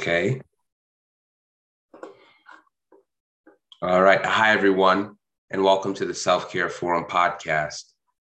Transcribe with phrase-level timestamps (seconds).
[0.00, 0.40] Okay.
[3.82, 4.24] All right.
[4.24, 5.16] Hi, everyone,
[5.50, 7.82] and welcome to the Self Care Forum podcast.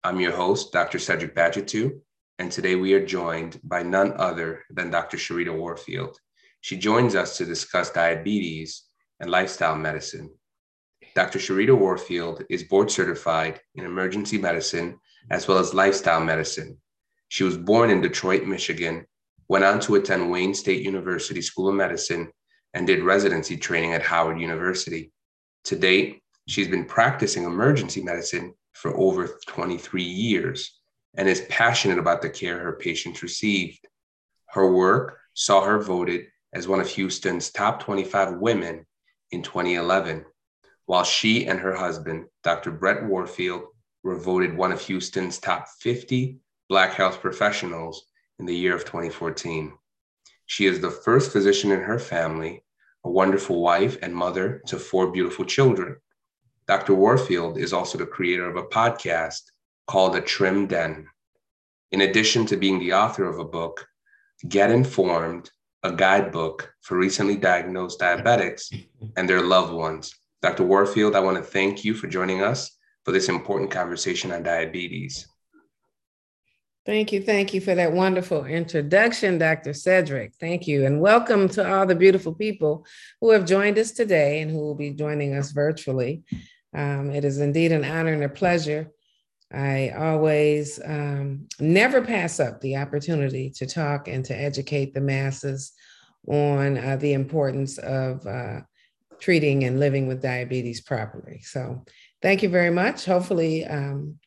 [0.04, 1.00] I'm your host, Dr.
[1.00, 2.02] Cedric Badgetu,
[2.38, 5.18] and today we are joined by none other than Dr.
[5.18, 6.20] Sharita Warfield.
[6.62, 8.84] She joins us to discuss diabetes
[9.20, 10.30] and lifestyle medicine.
[11.16, 11.40] Dr.
[11.40, 15.00] Sharita Warfield is board certified in emergency medicine
[15.32, 16.78] as well as lifestyle medicine.
[17.30, 19.08] She was born in Detroit, Michigan,
[19.48, 22.32] went on to attend Wayne State University School of Medicine,
[22.74, 25.12] and did residency training at Howard University.
[25.66, 30.80] To date, she's been practicing emergency medicine for over 23 years
[31.16, 33.80] and is passionate about the care her patients received.
[34.48, 38.86] Her work saw her voted as one of Houston's top 25 women
[39.32, 40.26] in 2011,
[40.86, 42.72] while she and her husband, Dr.
[42.72, 43.64] Brett Warfield,
[44.04, 46.38] were voted one of Houston's top 50
[46.68, 48.06] Black health professionals
[48.40, 49.74] in the year of 2014.
[50.46, 52.64] She is the first physician in her family
[53.06, 55.96] a wonderful wife and mother to four beautiful children.
[56.68, 56.96] Dr.
[56.96, 59.42] Warfield is also the creator of a podcast
[59.86, 61.08] called The Trim Den.
[61.92, 63.86] In addition to being the author of a book,
[64.48, 65.52] Get Informed,
[65.84, 68.74] a guidebook for recently diagnosed diabetics
[69.16, 70.12] and their loved ones.
[70.42, 70.64] Dr.
[70.64, 75.28] Warfield, I want to thank you for joining us for this important conversation on diabetes.
[76.86, 77.20] Thank you.
[77.20, 79.74] Thank you for that wonderful introduction, Dr.
[79.74, 80.36] Cedric.
[80.36, 80.86] Thank you.
[80.86, 82.86] And welcome to all the beautiful people
[83.20, 86.22] who have joined us today and who will be joining us virtually.
[86.76, 88.92] Um, it is indeed an honor and a pleasure.
[89.52, 95.72] I always um, never pass up the opportunity to talk and to educate the masses
[96.28, 98.60] on uh, the importance of uh,
[99.20, 101.42] treating and living with diabetes properly.
[101.42, 101.84] So,
[102.22, 103.06] thank you very much.
[103.06, 104.20] Hopefully, um,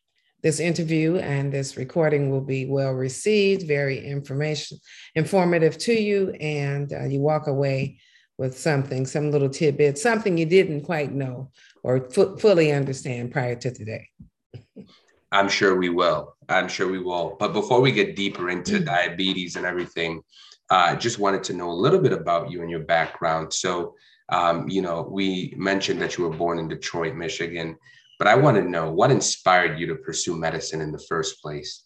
[0.42, 4.78] this interview and this recording will be well received, very information
[5.14, 7.98] informative to you, and uh, you walk away
[8.38, 11.50] with something, some little tidbit, something you didn't quite know
[11.82, 14.08] or f- fully understand prior to today.
[15.32, 16.36] I'm sure we will.
[16.48, 17.36] I'm sure we will.
[17.38, 18.84] But before we get deeper into mm-hmm.
[18.84, 20.22] diabetes and everything,
[20.70, 23.52] I uh, just wanted to know a little bit about you and your background.
[23.52, 23.94] So,
[24.30, 27.76] um, you know, we mentioned that you were born in Detroit, Michigan.
[28.18, 31.84] But I want to know what inspired you to pursue medicine in the first place.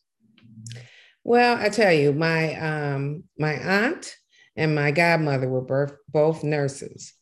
[1.24, 4.16] Well, I tell you, my um, my aunt
[4.56, 7.14] and my godmother were both, both nurses.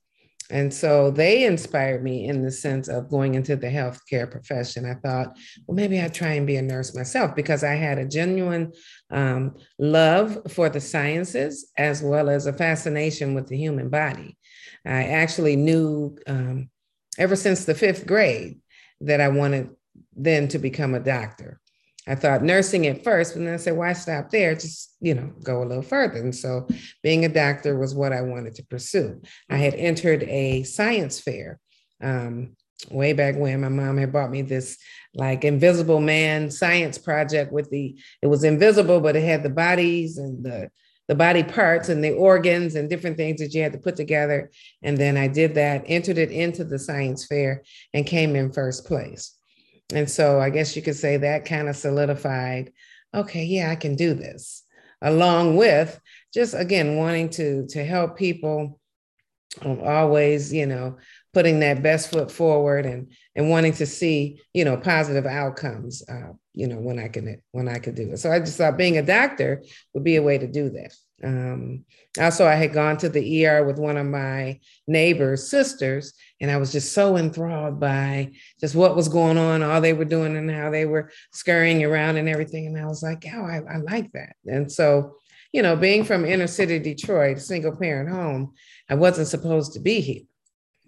[0.50, 4.84] And so they inspired me in the sense of going into the healthcare profession.
[4.84, 8.08] I thought, well, maybe I'd try and be a nurse myself because I had a
[8.08, 8.72] genuine
[9.10, 14.36] um, love for the sciences as well as a fascination with the human body.
[14.84, 16.68] I actually knew um,
[17.16, 18.58] ever since the fifth grade
[19.00, 19.70] that I wanted
[20.16, 21.60] then to become a doctor.
[22.06, 24.54] I thought nursing at first, but then I said, why stop there?
[24.54, 26.18] Just, you know, go a little further.
[26.18, 26.66] And so
[27.02, 29.20] being a doctor was what I wanted to pursue.
[29.48, 31.60] I had entered a science fair
[32.02, 32.56] um,
[32.90, 34.78] way back when my mom had bought me this
[35.14, 40.16] like invisible man science project with the, it was invisible, but it had the bodies
[40.16, 40.70] and the,
[41.10, 44.48] the body parts and the organs and different things that you had to put together.
[44.80, 48.86] And then I did that, entered it into the science fair, and came in first
[48.86, 49.36] place.
[49.92, 52.72] And so I guess you could say that kind of solidified
[53.12, 54.62] okay, yeah, I can do this,
[55.02, 56.00] along with
[56.32, 58.78] just again wanting to to help people
[59.66, 60.96] always you know
[61.32, 66.32] putting that best foot forward and and wanting to see you know positive outcomes uh,
[66.54, 68.18] you know when i can when i could do it.
[68.18, 69.62] So i just thought being a doctor
[69.94, 70.94] would be a way to do that.
[71.22, 71.84] Um,
[72.18, 76.56] also i had gone to the er with one of my neighbors sisters and i
[76.56, 80.50] was just so enthralled by just what was going on all they were doing and
[80.50, 82.66] how they were scurrying around and everything.
[82.66, 84.34] And i was like oh i, I like that.
[84.46, 85.16] And so
[85.52, 88.54] you know being from inner city detroit single parent home
[88.88, 90.22] i wasn't supposed to be here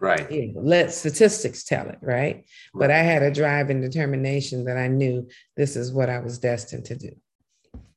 [0.03, 0.29] Right.
[0.33, 2.35] You know, let statistics tell it, right?
[2.35, 2.45] right?
[2.75, 6.41] But I had a drive and determination that I knew this is what I was
[6.41, 7.13] destined to do.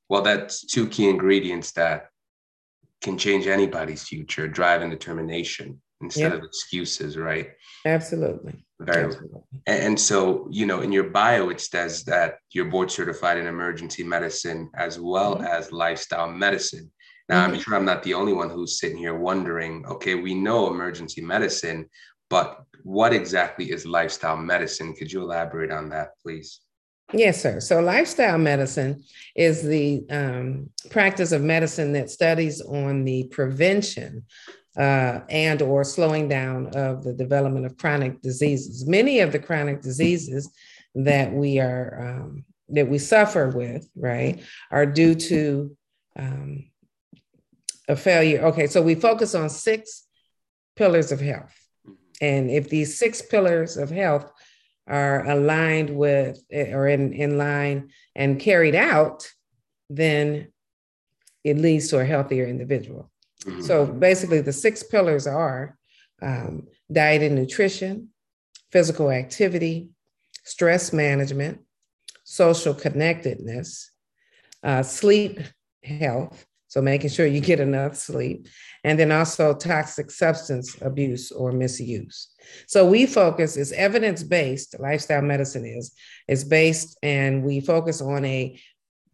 [0.07, 2.09] Well, that's two key ingredients that
[3.01, 6.33] can change anybody's future drive and determination instead yep.
[6.33, 7.49] of excuses, right?
[7.87, 8.53] Absolutely.
[8.79, 9.41] Very Absolutely.
[9.65, 14.03] And so, you know, in your bio, it says that you're board certified in emergency
[14.03, 15.45] medicine as well mm-hmm.
[15.45, 16.91] as lifestyle medicine.
[17.29, 17.53] Now, mm-hmm.
[17.55, 21.21] I'm sure I'm not the only one who's sitting here wondering okay, we know emergency
[21.21, 21.89] medicine,
[22.29, 24.93] but what exactly is lifestyle medicine?
[24.93, 26.61] Could you elaborate on that, please?
[27.13, 27.59] Yes, sir.
[27.59, 29.03] So, lifestyle medicine
[29.35, 34.25] is the um, practice of medicine that studies on the prevention
[34.77, 38.87] uh, and or slowing down of the development of chronic diseases.
[38.87, 40.51] Many of the chronic diseases
[40.95, 44.41] that we are um, that we suffer with, right,
[44.71, 45.77] are due to
[46.17, 46.65] um,
[47.87, 48.45] a failure.
[48.45, 50.03] Okay, so we focus on six
[50.75, 51.55] pillars of health.
[51.87, 51.93] Mm-hmm.
[52.21, 54.31] And if these six pillars of health
[54.87, 59.27] are aligned with or in, in line and carried out,
[59.89, 60.51] then
[61.43, 63.11] it leads to a healthier individual.
[63.43, 63.61] Mm-hmm.
[63.61, 65.77] So basically, the six pillars are
[66.21, 68.09] um, diet and nutrition,
[68.71, 69.89] physical activity,
[70.43, 71.61] stress management,
[72.23, 73.91] social connectedness,
[74.63, 75.39] uh, sleep
[75.83, 78.49] health, so making sure you get enough sleep,
[78.83, 82.27] and then also toxic substance abuse or misuse.
[82.67, 84.77] So we focus is evidence based.
[84.77, 85.93] Lifestyle medicine is
[86.27, 88.59] is based, and we focus on a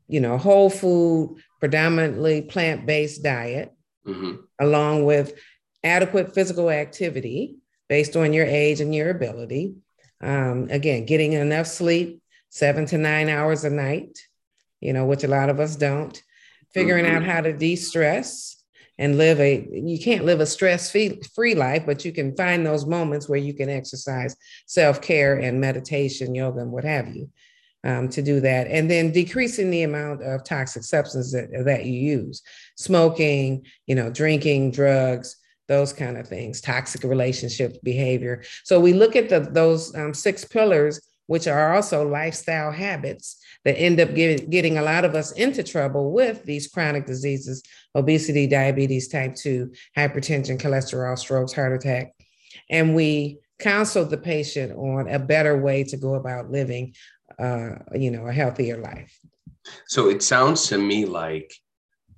[0.08, 3.72] you know whole food, predominantly plant based diet,
[4.08, 4.38] mm-hmm.
[4.60, 5.40] along with
[5.84, 7.58] adequate physical activity
[7.90, 9.76] based on your age and your ability.
[10.20, 14.18] Um, again, getting enough sleep, seven to nine hours a night,
[14.80, 16.20] you know, which a lot of us don't.
[16.74, 17.18] Figuring mm-hmm.
[17.18, 18.62] out how to de stress
[18.98, 22.86] and live a, you can't live a stress free life, but you can find those
[22.86, 24.36] moments where you can exercise
[24.68, 27.30] self care and meditation, yoga, and what have you.
[27.84, 28.68] Um, to do that.
[28.68, 32.44] And then decreasing the amount of toxic substances that, that you use,
[32.78, 35.36] smoking, you know, drinking, drugs,
[35.68, 38.44] those kind of things, toxic relationship behavior.
[38.66, 43.80] So we look at the, those um, six pillars, which are also lifestyle habits that
[43.80, 47.64] end up get, getting a lot of us into trouble with these chronic diseases
[47.96, 52.14] obesity, diabetes type 2, hypertension, cholesterol, strokes, heart attack.
[52.70, 56.96] And we counsel the patient on a better way to go about living,
[57.38, 59.18] uh, you know, a healthier life.
[59.88, 61.54] So it sounds to me like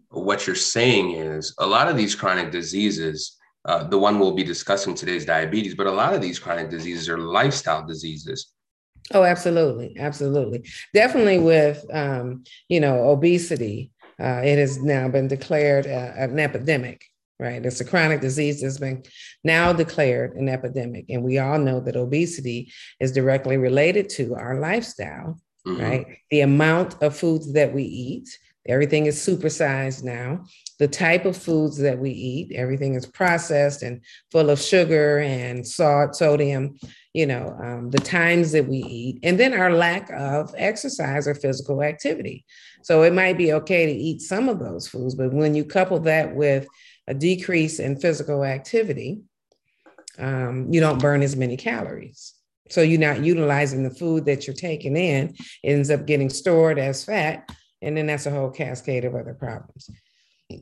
[0.09, 4.43] what you're saying is a lot of these chronic diseases uh, the one we'll be
[4.43, 8.51] discussing today is diabetes, but a lot of these chronic diseases are lifestyle diseases.
[9.11, 10.63] Oh, absolutely, absolutely,
[10.93, 11.39] definitely.
[11.39, 17.03] With um, you know obesity, uh, it has now been declared uh, an epidemic.
[17.39, 19.03] Right, it's a chronic disease that's been
[19.43, 24.59] now declared an epidemic, and we all know that obesity is directly related to our
[24.59, 25.39] lifestyle.
[25.67, 25.81] Mm-hmm.
[25.81, 28.29] Right, the amount of foods that we eat,
[28.67, 30.45] Everything is supersized now.
[30.79, 35.65] The type of foods that we eat, everything is processed and full of sugar and
[35.65, 36.77] salt, sodium,
[37.13, 41.35] you know, um, the times that we eat, and then our lack of exercise or
[41.35, 42.45] physical activity.
[42.81, 45.99] So it might be okay to eat some of those foods, but when you couple
[46.01, 46.67] that with
[47.07, 49.21] a decrease in physical activity,
[50.17, 52.33] um, you don't burn as many calories.
[52.69, 56.79] So you're not utilizing the food that you're taking in, it ends up getting stored
[56.79, 57.49] as fat
[57.83, 59.89] and then that's a whole cascade of other problems.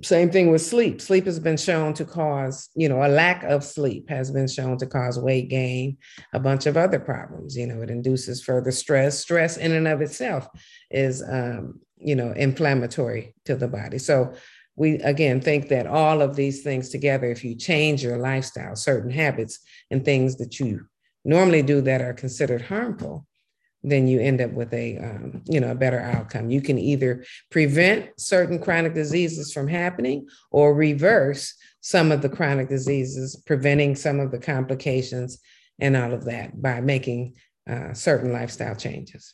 [0.02, 1.02] Same thing with sleep.
[1.02, 4.78] Sleep has been shown to cause, you know, a lack of sleep has been shown
[4.78, 5.98] to cause weight gain,
[6.34, 7.56] a bunch of other problems.
[7.56, 9.20] You know, it induces further stress.
[9.20, 10.48] Stress in and of itself
[10.90, 13.98] is, um, you know, inflammatory to the body.
[13.98, 14.34] So
[14.76, 19.12] we again think that all of these things together, if you change your lifestyle, certain
[19.12, 19.60] habits
[19.90, 20.88] and things that you
[21.24, 23.28] normally do that are considered harmful,
[23.83, 26.50] then you end up with a um, you know a better outcome.
[26.50, 32.69] You can either prevent certain chronic diseases from happening or reverse some of the chronic
[32.69, 35.39] diseases preventing some of the complications
[35.80, 37.36] and all of that by making
[37.69, 39.33] uh, certain lifestyle changes.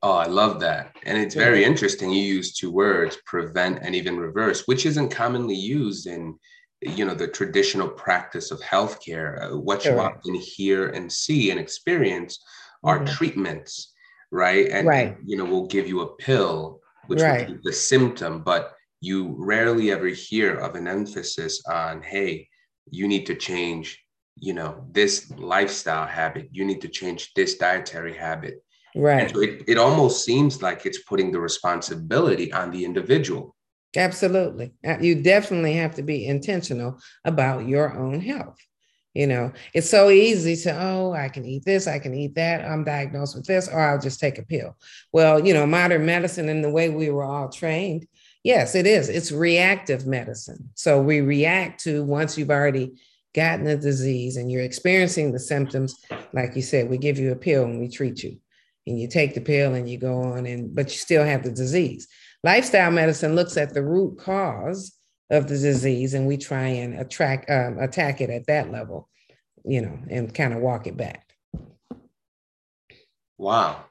[0.00, 0.94] Oh i love that.
[1.04, 5.56] And it's very interesting you use two words prevent and even reverse which isn't commonly
[5.56, 6.38] used in
[6.80, 9.52] you know the traditional practice of healthcare.
[9.52, 12.38] Uh, what you often hear and see and experience
[12.84, 13.14] are mm-hmm.
[13.14, 13.92] treatments,
[14.30, 14.68] right?
[14.68, 15.16] And, right.
[15.24, 17.56] you know, we'll give you a pill, which right.
[17.62, 22.48] the symptom, but you rarely ever hear of an emphasis on, hey,
[22.90, 24.02] you need to change,
[24.36, 26.48] you know, this lifestyle habit.
[26.52, 28.62] You need to change this dietary habit.
[28.96, 29.30] Right.
[29.30, 33.54] so it, it almost seems like it's putting the responsibility on the individual.
[33.96, 34.72] Absolutely.
[34.86, 38.58] Uh, you definitely have to be intentional about your own health.
[39.18, 42.64] You know, it's so easy to, oh, I can eat this, I can eat that,
[42.64, 44.76] I'm diagnosed with this, or I'll just take a pill.
[45.12, 48.06] Well, you know, modern medicine and the way we were all trained,
[48.44, 49.08] yes, it is.
[49.08, 50.70] It's reactive medicine.
[50.74, 52.92] So we react to once you've already
[53.34, 55.96] gotten the disease and you're experiencing the symptoms,
[56.32, 58.38] like you said, we give you a pill and we treat you.
[58.86, 61.50] And you take the pill and you go on and but you still have the
[61.50, 62.06] disease.
[62.44, 64.94] Lifestyle medicine looks at the root cause
[65.30, 69.08] of the disease and we try and attract um, attack it at that level
[69.64, 71.34] you know and kind of walk it back
[73.36, 73.84] wow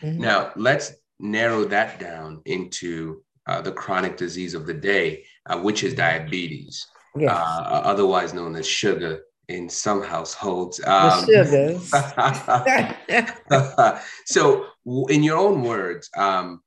[0.00, 0.20] mm-hmm.
[0.20, 5.82] now let's narrow that down into uh, the chronic disease of the day uh, which
[5.82, 7.30] is diabetes yes.
[7.30, 11.24] uh, otherwise known as sugar in some households um,
[14.26, 14.66] so
[15.08, 16.60] in your own words um,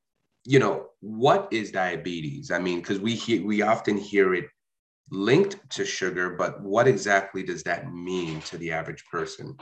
[0.45, 2.51] you know what is diabetes?
[2.51, 4.45] I mean, because we we often hear it
[5.11, 9.55] linked to sugar, but what exactly does that mean to the average person?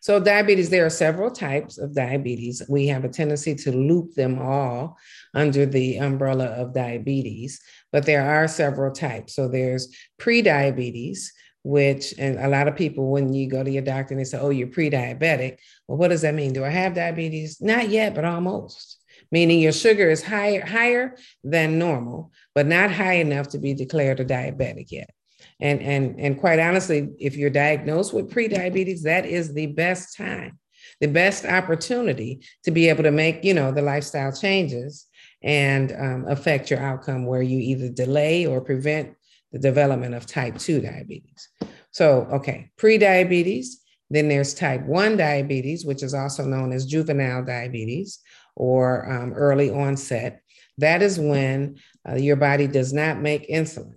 [0.00, 2.62] So, diabetes, there are several types of diabetes.
[2.68, 4.98] We have a tendency to loop them all
[5.32, 9.34] under the umbrella of diabetes, but there are several types.
[9.34, 14.12] So, there's pre-diabetes, which, and a lot of people, when you go to your doctor
[14.12, 15.56] and they say, Oh, you're pre diabetic,
[15.88, 16.52] well, what does that mean?
[16.52, 17.62] Do I have diabetes?
[17.62, 18.98] Not yet, but almost.
[19.34, 24.20] Meaning your sugar is higher, higher than normal, but not high enough to be declared
[24.20, 25.10] a diabetic yet.
[25.58, 30.60] And, and, and quite honestly, if you're diagnosed with prediabetes, that is the best time,
[31.00, 35.06] the best opportunity to be able to make, you know, the lifestyle changes
[35.42, 39.16] and um, affect your outcome where you either delay or prevent
[39.50, 41.48] the development of type 2 diabetes.
[41.90, 43.66] So, okay, prediabetes,
[44.14, 48.20] then there's type 1 diabetes, which is also known as juvenile diabetes
[48.56, 50.42] or um, early onset.
[50.78, 51.78] That is when
[52.08, 53.96] uh, your body does not make insulin.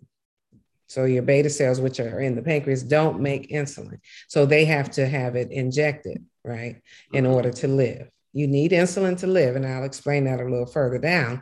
[0.87, 3.99] So your beta cells, which are in the pancreas, don't make insulin.
[4.27, 6.81] So they have to have it injected, right,
[7.11, 7.33] in mm-hmm.
[7.33, 8.09] order to live.
[8.31, 11.41] You need insulin to live, and I'll explain that a little further down.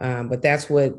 [0.00, 0.94] Um, but that's what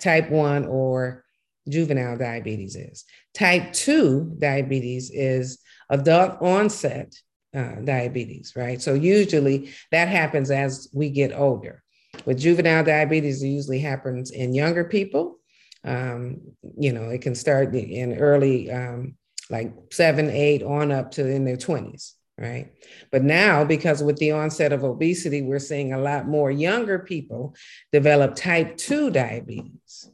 [0.00, 1.24] type 1 or
[1.68, 3.04] juvenile diabetes is.
[3.34, 5.58] Type 2 diabetes is
[5.90, 7.14] adult onset
[7.54, 8.80] uh, diabetes, right?
[8.80, 11.82] So usually that happens as we get older.
[12.24, 15.38] With juvenile diabetes, it usually happens in younger people
[15.86, 16.40] um,
[16.76, 19.14] you know, it can start in early, um,
[19.48, 22.72] like seven, eight, on up to in their 20s, right?
[23.12, 27.54] But now, because with the onset of obesity, we're seeing a lot more younger people
[27.92, 30.10] develop type 2 diabetes.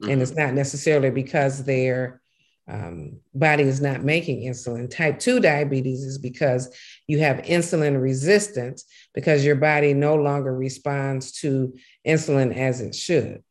[0.00, 0.10] Mm-hmm.
[0.10, 0.40] And it's mm-hmm.
[0.40, 2.22] not necessarily because their
[2.66, 4.90] um, body is not making insulin.
[4.90, 6.74] Type 2 diabetes is because
[7.06, 11.74] you have insulin resistance because your body no longer responds to
[12.06, 13.42] insulin as it should.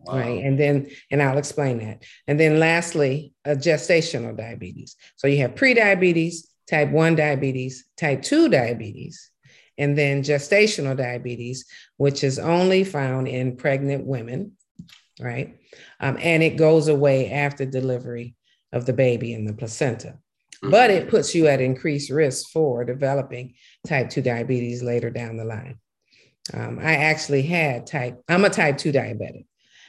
[0.00, 0.18] Wow.
[0.18, 0.42] Right.
[0.44, 2.04] And then, and I'll explain that.
[2.26, 4.96] And then lastly, a gestational diabetes.
[5.16, 9.30] So you have pre-diabetes, type 1 diabetes, type 2 diabetes,
[9.78, 11.66] and then gestational diabetes,
[11.98, 14.52] which is only found in pregnant women,
[15.20, 15.58] right?
[16.00, 18.34] Um, and it goes away after delivery
[18.72, 20.18] of the baby and the placenta.
[20.62, 23.54] But it puts you at increased risk for developing
[23.86, 25.78] type 2 diabetes later down the line.
[26.54, 29.46] Um, I actually had type, I'm a type 2 diabetic.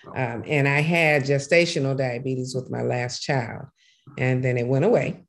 [0.07, 3.67] Um, and I had gestational diabetes with my last child,
[4.17, 5.23] and then it went away.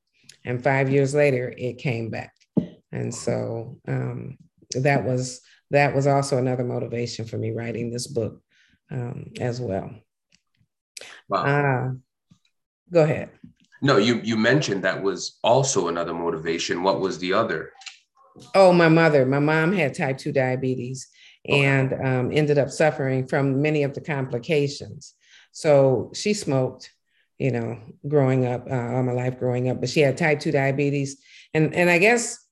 [0.44, 2.32] And five years later, it came back.
[2.90, 4.36] And so um,
[4.74, 8.40] that was that was also another motivation for me writing this book
[8.90, 9.90] um, as well.
[11.28, 11.44] Wow.
[11.44, 11.92] Uh,
[12.92, 13.30] go ahead.
[13.82, 16.82] No, you you mentioned that was also another motivation.
[16.82, 17.72] What was the other?
[18.54, 19.26] Oh, my mother.
[19.26, 21.08] My mom had type 2 diabetes
[21.46, 25.14] and um, ended up suffering from many of the complications.
[25.52, 26.92] So she smoked,
[27.38, 30.50] you know, growing up, uh, all my life growing up, but she had type 2
[30.50, 31.20] diabetes.
[31.52, 32.43] And, and I guess,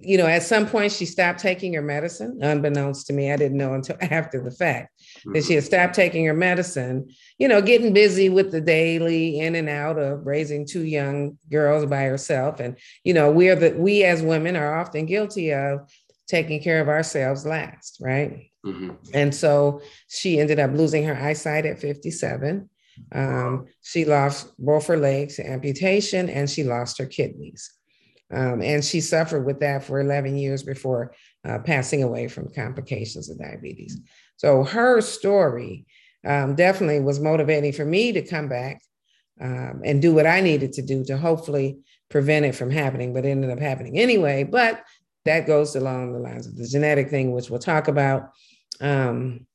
[0.00, 3.32] you know, at some point she stopped taking her medicine, unbeknownst to me.
[3.32, 5.32] I didn't know until after the fact mm-hmm.
[5.32, 9.54] that she had stopped taking her medicine, you know, getting busy with the daily in
[9.54, 12.60] and out of raising two young girls by herself.
[12.60, 15.80] And, you know, we're the, we as women are often guilty of
[16.26, 18.50] taking care of ourselves last, right?
[18.64, 18.90] Mm-hmm.
[19.14, 22.68] And so she ended up losing her eyesight at 57.
[23.12, 27.75] Um, she lost both her legs to amputation and she lost her kidneys.
[28.32, 31.14] Um, and she suffered with that for 11 years before
[31.44, 34.00] uh, passing away from complications of diabetes.
[34.36, 35.86] So her story
[36.26, 38.82] um, definitely was motivating for me to come back
[39.40, 41.78] um, and do what I needed to do to hopefully
[42.10, 44.44] prevent it from happening, but ended up happening anyway.
[44.44, 44.82] But
[45.24, 48.30] that goes along the lines of the genetic thing, which we'll talk about.
[48.80, 49.46] Um,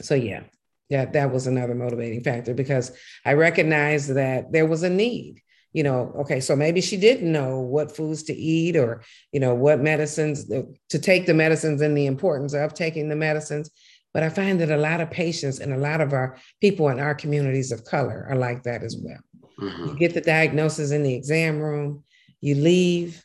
[0.00, 0.44] so yeah,
[0.88, 2.92] yeah, that was another motivating factor because
[3.24, 5.40] I recognized that there was a need.
[5.72, 9.02] You know, okay, so maybe she didn't know what foods to eat or,
[9.32, 13.70] you know, what medicines to take the medicines and the importance of taking the medicines.
[14.12, 17.00] But I find that a lot of patients and a lot of our people in
[17.00, 19.20] our communities of color are like that as well.
[19.58, 19.86] Mm-hmm.
[19.88, 22.04] You get the diagnosis in the exam room,
[22.42, 23.24] you leave.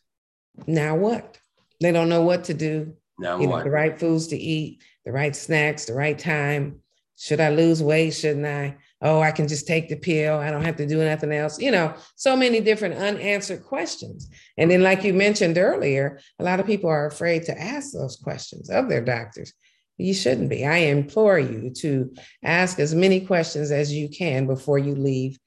[0.66, 1.38] Now what?
[1.82, 2.96] They don't know what to do.
[3.20, 3.60] Now you what?
[3.60, 6.82] Know, the right foods to eat, the right snacks, the right time.
[7.18, 8.12] Should I lose weight?
[8.12, 8.78] Shouldn't I?
[9.02, 10.38] Oh, I can just take the pill.
[10.38, 11.60] I don't have to do nothing else.
[11.60, 14.30] You know, so many different unanswered questions.
[14.58, 18.16] And then, like you mentioned earlier, a lot of people are afraid to ask those
[18.16, 19.54] questions of their doctors.
[19.98, 20.66] You shouldn't be.
[20.66, 22.14] I implore you to
[22.44, 25.38] ask as many questions as you can before you leave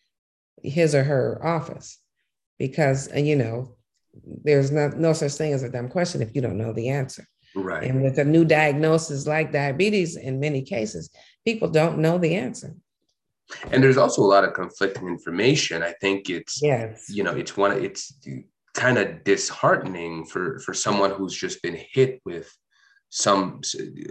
[0.63, 1.99] his or her office
[2.59, 3.77] because, uh, you know,
[4.45, 7.27] there's not, no such thing as a dumb question if you don't know the answer.
[7.55, 7.85] Right.
[7.85, 11.11] And with a new diagnosis like diabetes, in many cases,
[11.45, 12.75] people don't know the answer.
[13.71, 15.83] And there's also a lot of conflicting information.
[15.83, 18.13] I think it's yes, you know, it's one it's
[18.75, 22.51] kind of disheartening for for someone who's just been hit with
[23.11, 23.61] some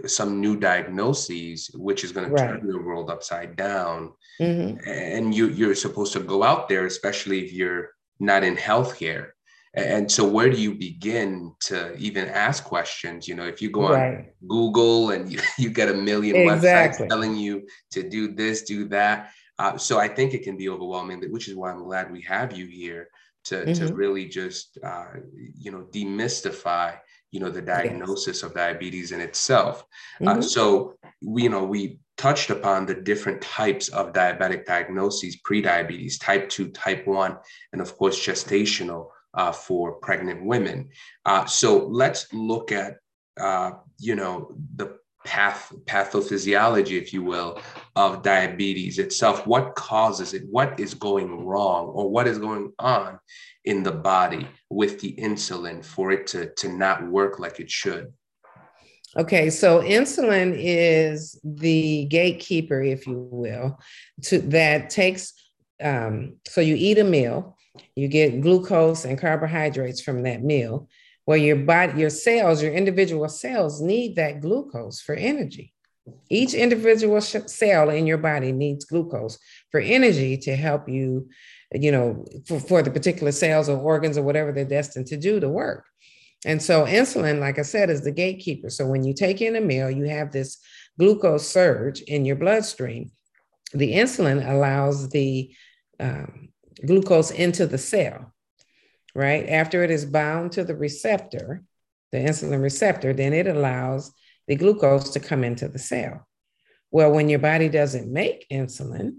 [0.06, 4.76] some new diagnoses which is going to turn the world upside down mm-hmm.
[4.86, 9.30] and you you're supposed to go out there especially if you're not in healthcare
[9.74, 13.86] and so where do you begin to even ask questions you know if you go
[13.86, 14.32] on right.
[14.48, 17.06] google and you, you get a million exactly.
[17.06, 20.68] websites telling you to do this do that uh, so i think it can be
[20.68, 23.08] overwhelming which is why i'm glad we have you here
[23.44, 23.86] to, mm-hmm.
[23.86, 26.96] to really just uh, you know demystify
[27.30, 28.42] you know the diagnosis yes.
[28.42, 29.84] of diabetes in itself
[30.20, 30.38] uh, mm-hmm.
[30.38, 36.18] uh, so we you know we touched upon the different types of diabetic diagnoses pre-diabetes
[36.18, 37.38] type 2 type 1
[37.72, 40.88] and of course gestational uh, for pregnant women.
[41.24, 42.96] Uh, so let's look at
[43.40, 47.60] uh, you know the path pathophysiology if you will
[47.96, 49.46] of diabetes itself.
[49.46, 50.42] What causes it?
[50.50, 53.18] What is going wrong or what is going on
[53.64, 58.12] in the body with the insulin for it to, to not work like it should?
[59.16, 63.78] Okay so insulin is the gatekeeper if you will
[64.22, 65.34] to that takes
[65.82, 67.56] um, so you eat a meal
[67.94, 70.88] you get glucose and carbohydrates from that meal
[71.30, 75.72] well, your body, your cells, your individual cells need that glucose for energy.
[76.28, 79.38] Each individual cell in your body needs glucose
[79.70, 81.28] for energy to help you,
[81.72, 85.38] you know, for, for the particular cells or organs or whatever they're destined to do
[85.38, 85.86] to work.
[86.44, 88.68] And so, insulin, like I said, is the gatekeeper.
[88.68, 90.58] So, when you take in a meal, you have this
[90.98, 93.12] glucose surge in your bloodstream.
[93.72, 95.54] The insulin allows the
[96.00, 96.49] um,
[96.86, 98.32] glucose into the cell
[99.14, 99.48] right?
[99.48, 101.62] After it is bound to the receptor,
[102.12, 104.12] the insulin receptor, then it allows
[104.46, 106.26] the glucose to come into the cell.
[106.90, 109.18] Well, when your body doesn't make insulin,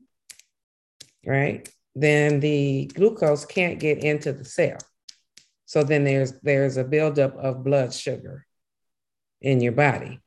[1.25, 4.77] right, then the glucose can't get into the cell.
[5.65, 8.45] So then there's there's a buildup of blood sugar
[9.39, 10.19] in your body.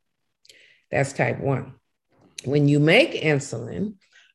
[0.91, 1.75] That's type one.
[2.45, 3.95] When you make insulin,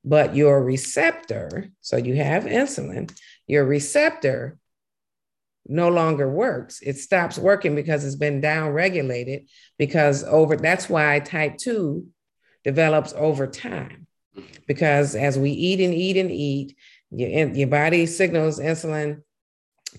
[0.09, 4.57] but your receptor, so you have insulin, your receptor
[5.67, 6.81] no longer works.
[6.81, 12.07] It stops working because it's been downregulated because over that's why type 2
[12.63, 14.07] develops over time.
[14.67, 16.75] Because as we eat and eat and eat,
[17.11, 19.21] your, your body signals insulin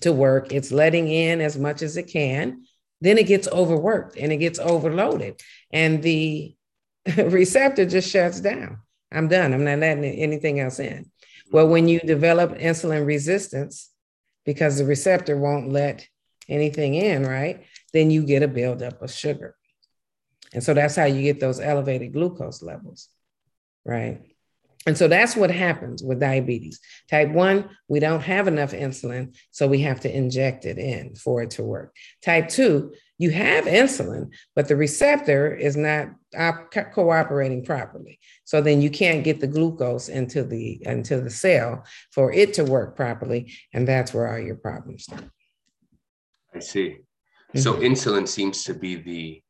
[0.01, 0.51] to work.
[0.51, 2.65] It's letting in as much as it can.
[2.99, 5.39] Then it gets overworked and it gets overloaded.
[5.71, 6.53] And the
[7.17, 8.79] receptor just shuts down.
[9.11, 9.53] I'm done.
[9.53, 11.11] I'm not letting anything else in.
[11.51, 11.71] Well, mm-hmm.
[11.71, 13.89] when you develop insulin resistance,
[14.45, 16.07] because the receptor won't let
[16.49, 17.65] anything in, right?
[17.93, 19.55] Then you get a buildup of sugar.
[20.53, 23.07] And so that's how you get those elevated glucose levels,
[23.85, 24.21] right?
[24.87, 26.79] And so that's what happens with diabetes.
[27.09, 31.43] Type 1, we don't have enough insulin, so we have to inject it in for
[31.43, 31.95] it to work.
[32.23, 38.19] Type 2, you have insulin, but the receptor is not op- cooperating properly.
[38.45, 42.63] So then you can't get the glucose into the into the cell for it to
[42.63, 45.25] work properly, and that's where all your problems start.
[46.53, 46.89] I see.
[46.89, 47.59] Mm-hmm.
[47.59, 49.41] So insulin seems to be the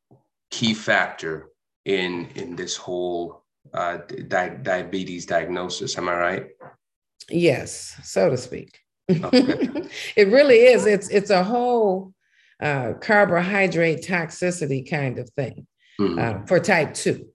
[0.50, 1.50] key factor
[1.84, 5.96] in in this whole uh, di- diabetes diagnosis.
[5.98, 6.46] Am I right?
[7.28, 8.78] Yes, so to speak.
[9.10, 9.88] Okay.
[10.16, 10.86] it really is.
[10.86, 12.12] It's it's a whole
[12.60, 15.66] uh, carbohydrate toxicity kind of thing
[16.02, 16.42] mm-hmm.
[16.42, 17.28] uh, for type two.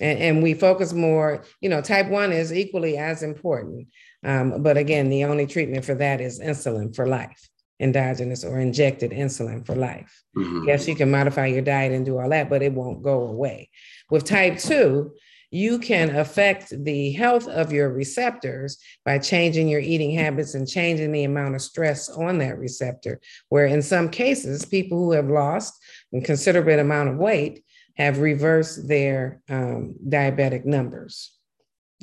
[0.00, 3.88] And, and, we focus more, you know, type one is equally as important.
[4.24, 7.48] Um, but again, the only treatment for that is insulin for life,
[7.80, 10.22] endogenous or injected insulin for life.
[10.36, 10.68] Mm-hmm.
[10.68, 13.70] Yes, you can modify your diet and do all that, but it won't go away.
[14.08, 15.12] With type two,
[15.50, 21.10] you can affect the health of your receptors by changing your eating habits and changing
[21.12, 23.20] the amount of stress on that receptor.
[23.48, 25.74] Where in some cases, people who have lost
[26.14, 27.64] a considerable amount of weight
[27.98, 31.32] have reversed their um, diabetic numbers.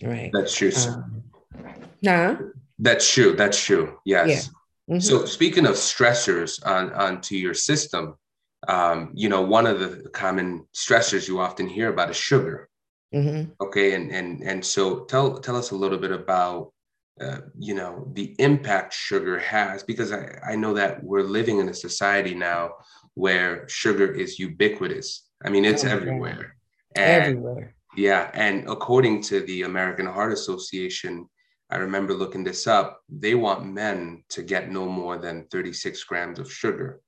[0.03, 0.29] Right.
[0.34, 0.71] That's true.
[0.88, 1.23] Um,
[2.05, 2.36] huh?
[2.79, 3.34] That's true.
[3.36, 3.97] That's true.
[4.05, 4.29] Yes.
[4.29, 4.95] Yeah.
[4.95, 4.99] Mm-hmm.
[4.99, 8.15] So speaking of stressors on onto your system,
[8.67, 12.69] um, you know, one of the common stressors you often hear about is sugar.
[13.13, 13.51] Mm-hmm.
[13.62, 16.73] Okay, and and and so tell tell us a little bit about
[17.21, 21.69] uh, you know the impact sugar has because I, I know that we're living in
[21.69, 22.71] a society now
[23.13, 25.29] where sugar is ubiquitous.
[25.43, 26.56] I mean, it's everywhere.
[26.95, 27.76] And, everywhere.
[27.98, 31.28] Yeah, and according to the American Heart Association,
[31.69, 33.02] I remember looking this up.
[33.10, 37.02] They want men to get no more than 36 grams of sugar,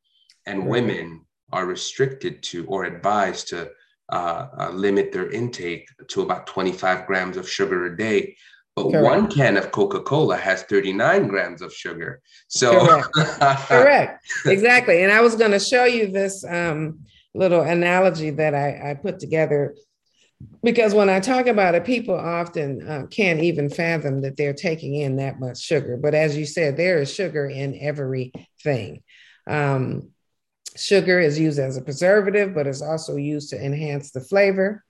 [0.45, 0.69] and right.
[0.69, 3.69] women are restricted to or advised to
[4.11, 8.35] uh, uh, limit their intake to about 25 grams of sugar a day.
[8.75, 9.03] but Correct.
[9.03, 12.21] one can of Coca Cola has 39 grams of sugar.
[12.47, 13.09] So, Correct.
[13.67, 14.25] Correct.
[14.45, 15.03] Exactly.
[15.03, 16.99] And I was going to show you this um,
[17.37, 19.75] little analogy that I, I, put together
[20.63, 24.95] because when I talk about it, people often uh, can't even fathom that they're taking
[24.95, 25.97] in that much sugar.
[25.97, 29.01] But as you said, there is sugar in everything.
[29.47, 30.09] Um,
[30.75, 34.83] sugar is used as a preservative, but it's also used to enhance the flavor.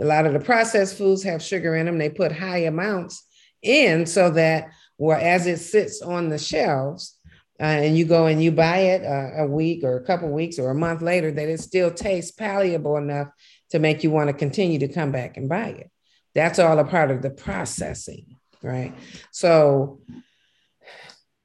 [0.00, 1.98] A lot of the processed foods have sugar in them.
[1.98, 3.24] They put high amounts
[3.62, 7.15] in so that well, as it sits on the shelves,
[7.58, 10.58] uh, and you go and you buy it uh, a week or a couple weeks
[10.58, 13.28] or a month later, that it still tastes palatable enough
[13.70, 15.90] to make you want to continue to come back and buy it.
[16.34, 18.94] That's all a part of the processing, right?
[19.32, 20.00] So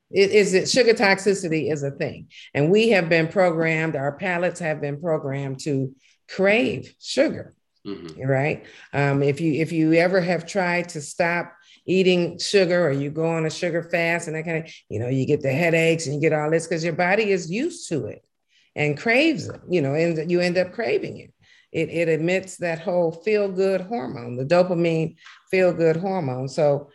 [0.09, 2.27] it is it sugar toxicity is a thing.
[2.53, 5.95] And we have been programmed, our palates have been programmed to
[6.29, 7.53] crave sugar.
[7.87, 8.21] Mm-hmm.
[8.21, 8.65] Right.
[8.93, 11.53] Um, if you if you ever have tried to stop
[11.85, 15.07] eating sugar or you go on a sugar fast and that kind of, you know,
[15.07, 18.05] you get the headaches and you get all this because your body is used to
[18.05, 18.23] it
[18.75, 21.33] and craves it, you know, and you end up craving it.
[21.71, 25.15] It, it emits that whole feel good hormone, the dopamine
[25.49, 26.49] feel good hormone.
[26.49, 26.89] So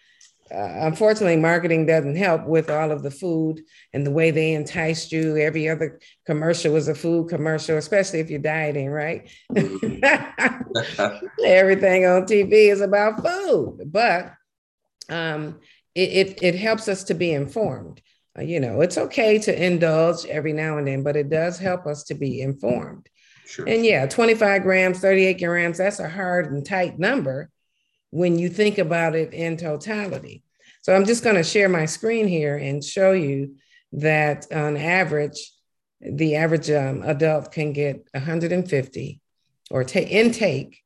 [0.51, 3.61] uh, unfortunately, marketing doesn't help with all of the food
[3.93, 5.37] and the way they enticed you.
[5.37, 9.29] Every other commercial was a food commercial, especially if you're dieting, right?
[9.53, 11.17] Mm-hmm.
[11.45, 14.35] Everything on TV is about food, but
[15.09, 15.61] um,
[15.95, 18.01] it, it, it, helps us to be informed.
[18.39, 21.87] Uh, you know, it's okay to indulge every now and then, but it does help
[21.87, 23.09] us to be informed.
[23.47, 23.69] Sure.
[23.69, 27.51] And yeah, 25 grams, 38 grams, that's a hard and tight number
[28.11, 30.43] when you think about it in totality.
[30.83, 33.57] So I'm just going to share my screen here and show you
[33.93, 35.53] that on average,
[36.01, 39.21] the average um, adult can get 150
[39.71, 40.83] or take intake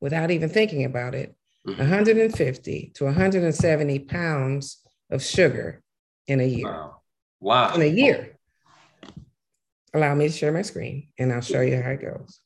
[0.00, 1.34] without even thinking about it,
[1.66, 1.78] mm-hmm.
[1.78, 4.78] 150 to 170 pounds
[5.10, 5.82] of sugar
[6.26, 6.70] in a year.
[6.70, 6.96] Wow.
[7.40, 7.74] Wow.
[7.74, 8.38] In a year.
[9.94, 12.40] Allow me to share my screen and I'll show you how it goes.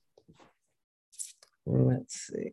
[1.64, 2.52] Let's see.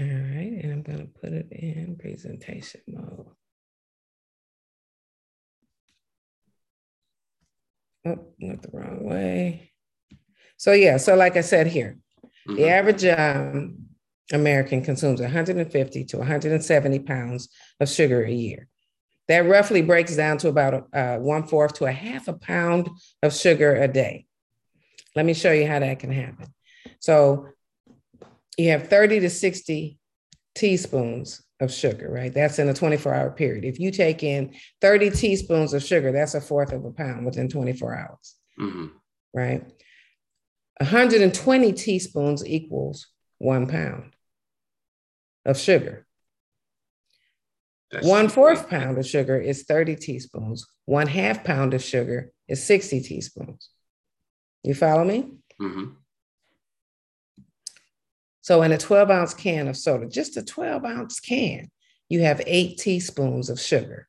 [0.00, 3.26] All right, and I'm gonna put it in presentation mode.
[8.04, 9.70] Oh, not the wrong way.
[10.56, 11.98] So yeah, so like I said here,
[12.48, 12.56] mm-hmm.
[12.56, 13.78] the average um,
[14.32, 17.48] American consumes 150 to 170 pounds
[17.80, 18.68] of sugar a year.
[19.28, 22.88] That roughly breaks down to about uh, one fourth to a half a pound
[23.22, 24.26] of sugar a day.
[25.14, 26.52] Let me show you how that can happen.
[26.98, 27.48] So
[28.56, 29.98] you have 30 to 60
[30.54, 32.32] teaspoons of sugar, right?
[32.32, 33.64] That's in a 24 hour period.
[33.64, 37.48] If you take in 30 teaspoons of sugar, that's a fourth of a pound within
[37.48, 38.86] 24 hours, mm-hmm.
[39.32, 39.64] right?
[40.82, 43.06] 120 teaspoons equals
[43.38, 44.16] one pound
[45.44, 46.06] of sugar.
[47.92, 50.66] That's one fourth pound of sugar is 30 teaspoons.
[50.86, 53.68] One half pound of sugar is 60 teaspoons.
[54.64, 55.28] You follow me?
[55.60, 55.84] Mm-hmm.
[58.40, 61.70] So, in a 12 ounce can of soda, just a 12 ounce can,
[62.08, 64.08] you have eight teaspoons of sugar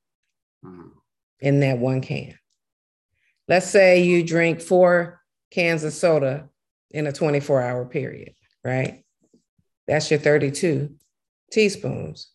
[0.66, 0.90] mm.
[1.40, 2.36] in that one can.
[3.48, 6.50] Let's say you drink four cans of soda
[6.93, 9.03] in a 24 hour period, right?
[9.88, 10.95] That's your 32
[11.51, 12.29] teaspoons.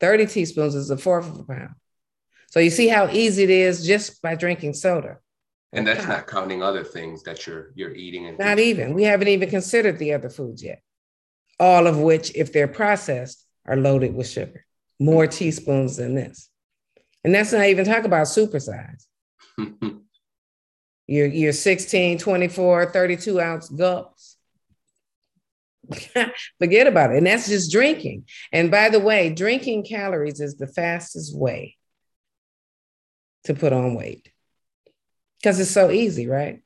[0.00, 1.74] 30 teaspoons is a fourth of a pound.
[2.50, 5.18] So you see how easy it is just by drinking soda.
[5.72, 8.92] And that's not counting other things that you're you're eating and not even.
[8.92, 10.82] We haven't even considered the other foods yet
[11.62, 14.64] all of which, if they're processed, are loaded with sugar,
[14.98, 16.50] more teaspoons than this.
[17.22, 19.06] And that's not even talk about supersize.
[21.12, 24.36] your, your 16, 24, 32 ounce gulps.
[26.58, 27.18] Forget about it.
[27.18, 28.24] And that's just drinking.
[28.50, 31.76] And by the way, drinking calories is the fastest way
[33.44, 34.32] to put on weight
[35.40, 36.62] because it's so easy, right?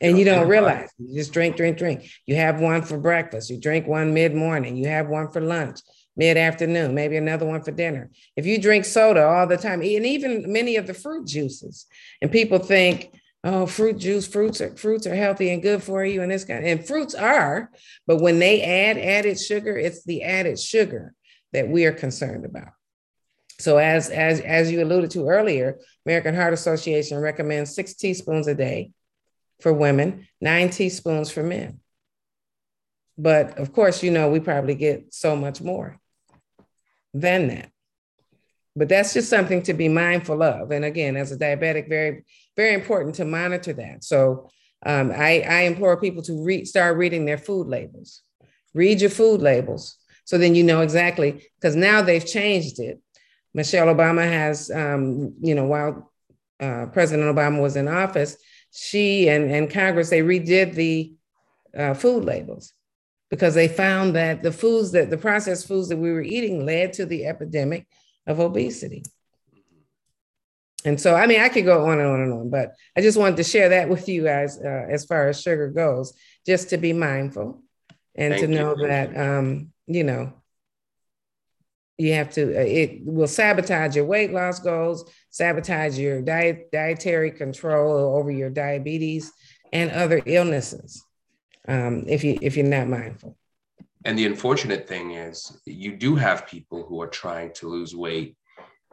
[0.00, 3.60] and you don't realize you just drink drink drink you have one for breakfast you
[3.60, 5.78] drink one mid-morning you have one for lunch
[6.16, 10.50] mid-afternoon maybe another one for dinner if you drink soda all the time and even
[10.52, 11.86] many of the fruit juices
[12.20, 13.12] and people think
[13.44, 16.64] oh fruit juice fruits are fruits are healthy and good for you and this kind
[16.64, 17.70] and fruits are
[18.06, 21.14] but when they add added sugar it's the added sugar
[21.52, 22.72] that we are concerned about
[23.58, 28.54] so as as as you alluded to earlier american heart association recommends six teaspoons a
[28.54, 28.92] day
[29.62, 31.78] for women, nine teaspoons for men.
[33.16, 35.98] But of course, you know, we probably get so much more
[37.14, 37.70] than that.
[38.74, 40.70] But that's just something to be mindful of.
[40.70, 42.24] And again, as a diabetic, very,
[42.56, 44.02] very important to monitor that.
[44.02, 44.48] So
[44.86, 48.22] um, I, I implore people to read, start reading their food labels.
[48.74, 53.00] Read your food labels So then you know exactly because now they've changed it.
[53.54, 56.10] Michelle Obama has, um, you know, while
[56.60, 58.36] uh, President Obama was in office,
[58.70, 61.12] she and, and Congress, they redid the
[61.76, 62.72] uh, food labels
[63.30, 66.92] because they found that the foods that the processed foods that we were eating led
[66.94, 67.86] to the epidemic
[68.26, 69.04] of obesity.
[70.84, 73.18] And so, I mean, I could go on and on and on, but I just
[73.18, 76.12] wanted to share that with you guys uh, as far as sugar goes,
[76.44, 77.62] just to be mindful
[78.16, 78.88] and Thank to know you.
[78.88, 80.32] that, um, you know,
[81.98, 87.30] you have to, uh, it will sabotage your weight loss goals, sabotage your diet, dietary
[87.30, 89.30] control over your diabetes
[89.72, 91.04] and other illnesses
[91.68, 93.36] um, if you if you're not mindful.
[94.04, 98.36] And the unfortunate thing is, you do have people who are trying to lose weight,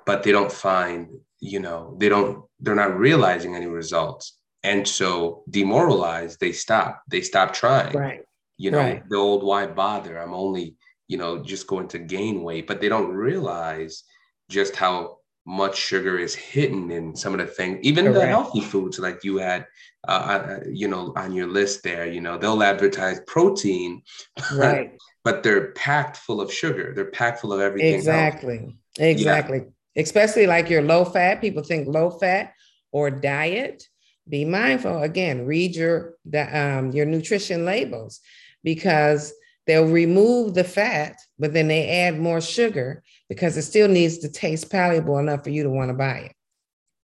[0.05, 4.37] but they don't find, you know, they don't, they're not realizing any results.
[4.63, 7.01] And so demoralized, they stop.
[7.07, 7.93] They stop trying.
[7.93, 8.21] Right.
[8.57, 9.03] You know, right.
[9.09, 10.17] the old why bother?
[10.17, 10.75] I'm only,
[11.07, 14.03] you know, just going to gain weight, but they don't realize
[14.49, 15.18] just how
[15.49, 18.19] much sugar is hidden in some of the things, even Correct.
[18.19, 19.65] the healthy foods like you had,
[20.07, 22.05] uh, uh, you know, on your list there.
[22.05, 24.03] You know, they'll advertise protein,
[24.53, 24.95] right?
[25.23, 26.93] but they're packed full of sugar.
[26.93, 27.95] They're packed full of everything.
[27.95, 28.59] Exactly.
[28.59, 28.73] Else.
[28.99, 29.63] Exactly.
[29.95, 30.03] Yeah.
[30.03, 31.41] Especially like your low fat.
[31.41, 32.53] People think low fat
[32.91, 33.83] or diet.
[34.29, 35.01] Be mindful.
[35.01, 36.13] Again, read your
[36.53, 38.19] um, your nutrition labels
[38.63, 39.33] because
[39.65, 44.29] they'll remove the fat, but then they add more sugar because it still needs to
[44.29, 46.35] taste palatable enough for you to want to buy it.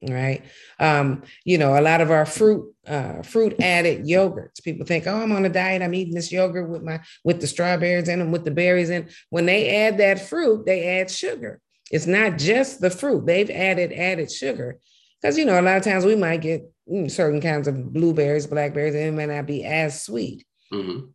[0.09, 0.43] Right.
[0.79, 4.61] Um, you know, a lot of our fruit, uh, fruit added yogurts.
[4.61, 5.81] People think, oh, I'm on a diet.
[5.81, 9.09] I'm eating this yogurt with my with the strawberries in them, with the berries in.
[9.29, 11.61] When they add that fruit, they add sugar.
[11.89, 13.25] It's not just the fruit.
[13.25, 14.79] They've added added sugar.
[15.21, 18.45] Because you know, a lot of times we might get mm, certain kinds of blueberries,
[18.45, 20.45] blackberries, and it may not be as sweet.
[20.73, 21.07] Mm-hmm.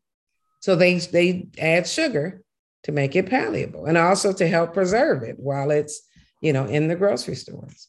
[0.60, 2.42] So they they add sugar
[2.84, 6.00] to make it palatable and also to help preserve it while it's,
[6.40, 7.88] you know, in the grocery stores.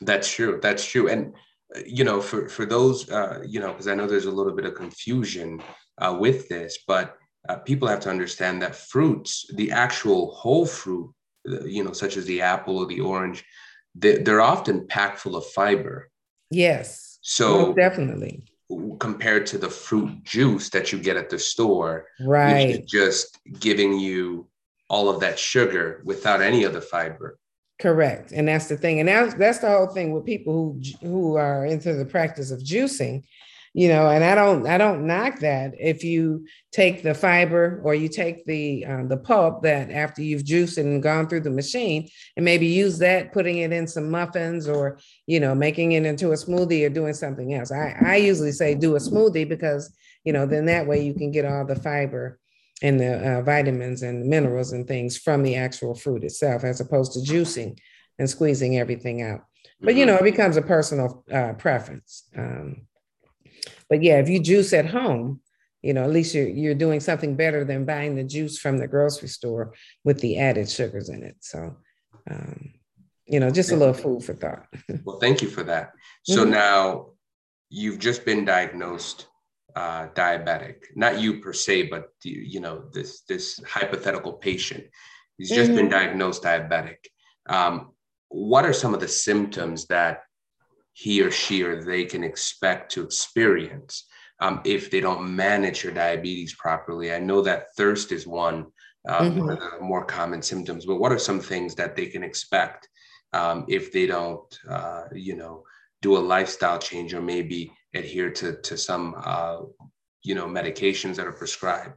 [0.00, 0.60] That's true.
[0.62, 1.08] That's true.
[1.08, 1.34] And,
[1.74, 4.52] uh, you know, for, for those, uh, you know, because I know there's a little
[4.52, 5.62] bit of confusion
[5.98, 7.16] uh, with this, but
[7.48, 11.12] uh, people have to understand that fruits, the actual whole fruit,
[11.64, 13.44] you know, such as the apple or the orange,
[13.94, 16.10] they, they're often packed full of fiber.
[16.50, 17.18] Yes.
[17.22, 18.44] So definitely
[18.98, 22.86] compared to the fruit juice that you get at the store, right?
[22.86, 24.46] just giving you
[24.90, 27.38] all of that sugar without any of the fiber.
[27.80, 31.36] Correct, and that's the thing, and that's that's the whole thing with people who who
[31.36, 33.22] are into the practice of juicing
[33.78, 35.72] you know and i don't i don't knock that.
[35.78, 40.44] If you take the fiber or you take the uh, the pulp that after you've
[40.44, 44.66] juiced and gone through the machine and maybe use that putting it in some muffins
[44.66, 47.70] or you know making it into a smoothie or doing something else.
[47.70, 51.30] I i usually say do a smoothie because you know then that way you can
[51.30, 52.40] get all the fiber
[52.82, 57.12] and the uh, vitamins and minerals and things from the actual fruit itself as opposed
[57.12, 57.78] to juicing
[58.18, 59.42] and squeezing everything out.
[59.80, 60.08] But you mm-hmm.
[60.08, 62.24] know it becomes a personal uh, preference.
[62.36, 62.87] Um,
[63.88, 65.40] but yeah, if you juice at home,
[65.82, 68.88] you know, at least you're you're doing something better than buying the juice from the
[68.88, 69.74] grocery store
[70.04, 71.36] with the added sugars in it.
[71.40, 71.76] So,
[72.30, 72.74] um,
[73.26, 74.66] you know, just a little food for thought.
[75.04, 75.92] well, thank you for that.
[76.24, 76.52] So mm-hmm.
[76.52, 77.10] now
[77.70, 79.26] you've just been diagnosed
[79.76, 84.84] uh, diabetic, not you per se, but you, you know this this hypothetical patient.
[85.36, 85.76] He's just mm-hmm.
[85.76, 86.96] been diagnosed diabetic.
[87.48, 87.92] Um,
[88.28, 90.22] what are some of the symptoms that
[90.98, 94.08] he or she or they can expect to experience
[94.40, 97.12] um, if they don't manage your diabetes properly.
[97.12, 98.66] I know that thirst is one
[99.08, 99.48] um, mm-hmm.
[99.48, 102.88] of the more common symptoms, but what are some things that they can expect
[103.32, 105.62] um, if they don't, uh, you know,
[106.02, 109.58] do a lifestyle change or maybe adhere to, to some, uh,
[110.24, 111.94] you know, medications that are prescribed?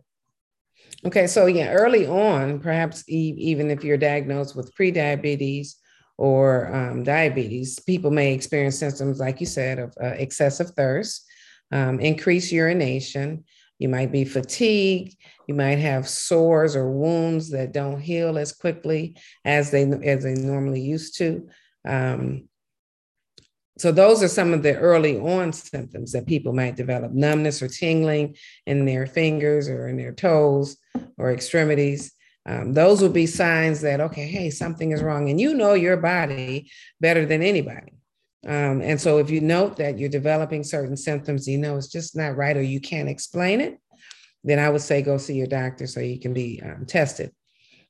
[1.07, 5.73] Okay, so yeah, early on, perhaps e- even if you're diagnosed with prediabetes
[6.17, 11.25] or um, diabetes, people may experience symptoms, like you said, of uh, excessive thirst,
[11.71, 13.43] um, increased urination.
[13.79, 15.15] You might be fatigued.
[15.47, 20.35] You might have sores or wounds that don't heal as quickly as they as they
[20.35, 21.49] normally used to.
[21.87, 22.47] Um,
[23.79, 27.67] so those are some of the early on symptoms that people might develop: numbness or
[27.67, 28.35] tingling
[28.67, 30.77] in their fingers or in their toes
[31.17, 32.13] or extremities.
[32.45, 35.29] Um, those would be signs that, okay, hey, something is wrong.
[35.29, 37.93] And you know your body better than anybody.
[38.45, 42.15] Um, and so if you note that you're developing certain symptoms, you know it's just
[42.15, 43.79] not right or you can't explain it,
[44.43, 47.31] then I would say go see your doctor so you can be um, tested.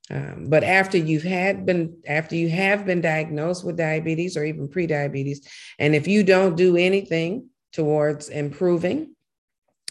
[0.09, 4.67] Um, but after you've had been after you have been diagnosed with diabetes or even
[4.67, 5.47] pre-diabetes,
[5.79, 9.15] and if you don't do anything towards improving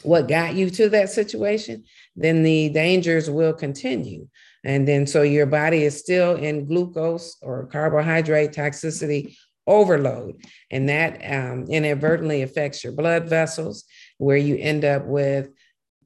[0.02, 1.84] what got you to that situation,
[2.16, 4.28] then the dangers will continue.
[4.64, 10.42] And then so your body is still in glucose or carbohydrate toxicity overload.
[10.70, 13.84] And that um, inadvertently affects your blood vessels,
[14.18, 15.48] where you end up with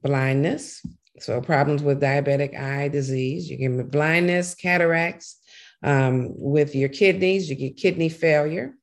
[0.03, 0.85] blindness.
[1.19, 5.39] So, problems with diabetic eye disease, you get blindness, cataracts.
[5.83, 8.73] Um, with your kidneys, you get kidney failure.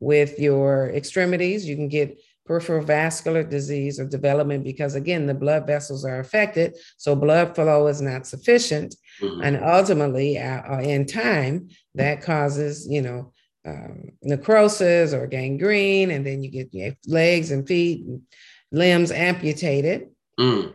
[0.00, 5.66] With your extremities, you can get peripheral vascular disease or development because again the blood
[5.66, 9.42] vessels are affected so blood flow is not sufficient mm-hmm.
[9.42, 13.32] and ultimately uh, uh, in time that causes you know
[13.64, 18.22] um, necrosis or gangrene and then you get you legs and feet and
[18.72, 20.74] limbs amputated mm.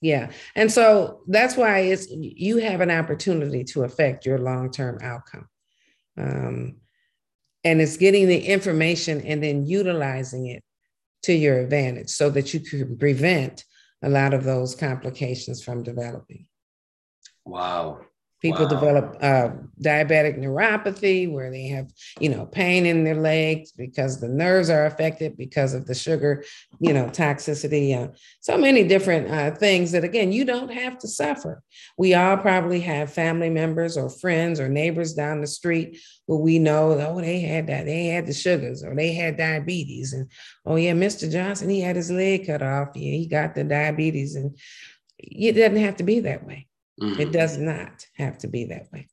[0.00, 5.46] yeah and so that's why it's you have an opportunity to affect your long-term outcome
[6.16, 6.76] um,
[7.62, 10.62] and it's getting the information and then utilizing it
[11.24, 13.64] to your advantage so that you can prevent
[14.02, 16.46] a lot of those complications from developing.
[17.44, 18.00] Wow.
[18.44, 18.68] People wow.
[18.68, 19.48] develop uh,
[19.82, 24.84] diabetic neuropathy where they have, you know, pain in their legs because the nerves are
[24.84, 26.44] affected because of the sugar,
[26.78, 27.96] you know, toxicity.
[27.96, 31.62] Uh, so many different uh, things that, again, you don't have to suffer.
[31.96, 36.58] We all probably have family members or friends or neighbors down the street who we
[36.58, 40.12] know, oh, they had that, they had the sugars or they had diabetes.
[40.12, 40.30] And
[40.66, 41.32] oh, yeah, Mr.
[41.32, 42.88] Johnson, he had his leg cut off.
[42.94, 44.34] Yeah, he got the diabetes.
[44.34, 44.58] And
[45.16, 46.66] it doesn't have to be that way.
[47.00, 47.20] Mm-hmm.
[47.20, 49.08] It does not have to be that way.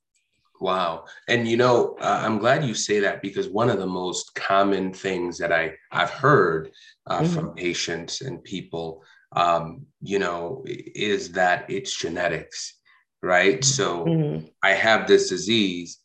[0.59, 1.05] Wow.
[1.27, 4.93] And you know, uh, I'm glad you say that because one of the most common
[4.93, 6.69] things that I I've heard
[7.07, 7.33] uh, mm-hmm.
[7.33, 12.77] from patients and people, um, you know, is that it's genetics,
[13.23, 13.55] right?
[13.55, 13.63] Mm-hmm.
[13.63, 14.45] So mm-hmm.
[14.61, 15.97] I have this disease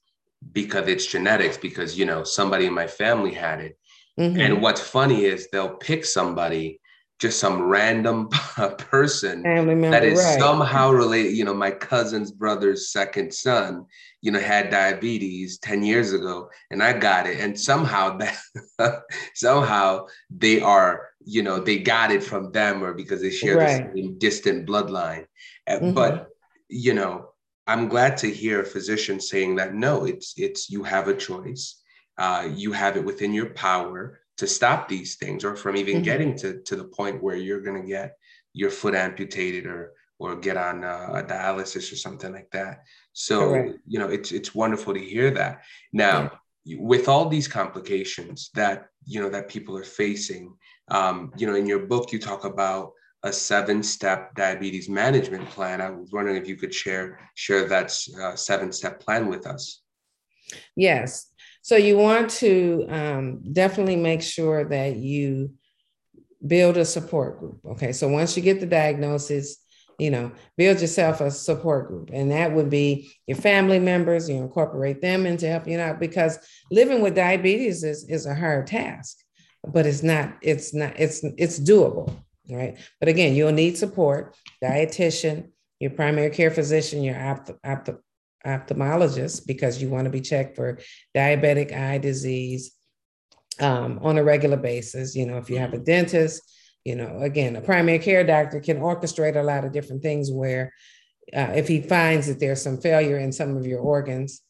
[0.53, 3.79] because it's genetics because you know somebody in my family had it.
[4.19, 4.63] And mm-hmm.
[4.63, 6.81] what's funny is they'll pick somebody
[7.19, 8.29] just some random
[8.79, 10.39] person that is right.
[10.39, 11.37] somehow related.
[11.37, 13.87] You know, my cousin's brother's second son,
[14.21, 17.41] you know, had diabetes 10 years ago and I got it.
[17.41, 18.19] And somehow
[18.79, 19.03] that
[19.35, 23.95] somehow they are, you know, they got it from them or because they share right.
[23.95, 25.27] the same distant bloodline.
[25.69, 25.93] Mm-hmm.
[25.93, 26.29] But,
[26.69, 27.31] you know,
[27.67, 31.83] I'm glad to hear a physician saying that no, it's it's you have a choice.
[32.17, 36.05] Uh, you have it within your power to stop these things or from even mm-hmm.
[36.05, 38.17] getting to, to the point where you're going to get
[38.53, 43.51] your foot amputated or or get on uh, a dialysis or something like that so
[43.51, 43.79] Correct.
[43.87, 46.31] you know it's it's wonderful to hear that now
[46.65, 46.77] yeah.
[46.81, 50.55] with all these complications that you know that people are facing
[50.89, 55.81] um, you know in your book you talk about a seven step diabetes management plan
[55.81, 59.83] i was wondering if you could share share that uh, seven step plan with us
[60.77, 61.33] yes
[61.67, 65.51] so you want to um, definitely make sure that you
[66.47, 67.59] build a support group.
[67.67, 67.93] Okay.
[67.93, 69.57] So once you get the diagnosis,
[69.99, 72.11] you know, build yourself a support group.
[72.13, 76.39] And that would be your family members, you incorporate them into helping out because
[76.71, 79.17] living with diabetes is, is a hard task,
[79.67, 82.17] but it's not, it's not, it's it's doable.
[82.49, 82.79] Right.
[83.01, 85.49] But again, you'll need support, dietitian,
[85.81, 87.91] your primary care physician, your opt, opt,
[88.47, 90.79] ophthalmologist because you want to be checked for
[91.15, 92.73] diabetic eye disease
[93.61, 95.15] um, on a regular basis.
[95.15, 96.43] You know, if you have a dentist,
[96.85, 100.73] you know, again, a primary care doctor can orchestrate a lot of different things where
[101.35, 104.43] uh, if he finds that there's some failure in some of your organs,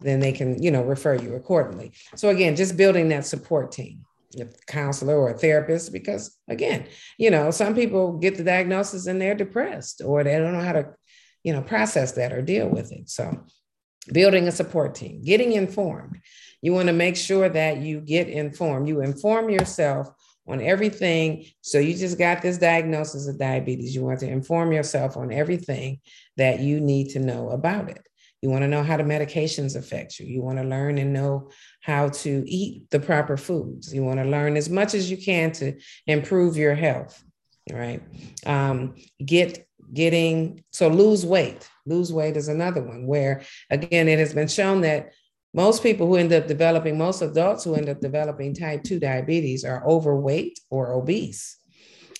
[0.00, 1.92] then they can, you know, refer you accordingly.
[2.14, 4.04] So again, just building that support team,
[4.40, 6.86] a counselor or a therapist, because again,
[7.18, 10.72] you know, some people get the diagnosis and they're depressed or they don't know how
[10.72, 10.94] to
[11.44, 13.10] you know, process that or deal with it.
[13.10, 13.44] So
[14.12, 16.18] building a support team, getting informed.
[16.60, 18.88] You want to make sure that you get informed.
[18.88, 20.08] You inform yourself
[20.48, 21.46] on everything.
[21.60, 23.94] So you just got this diagnosis of diabetes.
[23.94, 26.00] You want to inform yourself on everything
[26.36, 28.06] that you need to know about it.
[28.42, 30.26] You want to know how the medications affect you.
[30.26, 31.50] You want to learn and know
[31.80, 33.94] how to eat the proper foods.
[33.94, 35.78] You want to learn as much as you can to
[36.08, 37.22] improve your health.
[37.70, 38.02] Right.
[38.44, 44.32] Um, get getting so lose weight lose weight is another one where again it has
[44.32, 45.12] been shown that
[45.54, 49.64] most people who end up developing most adults who end up developing type 2 diabetes
[49.64, 51.58] are overweight or obese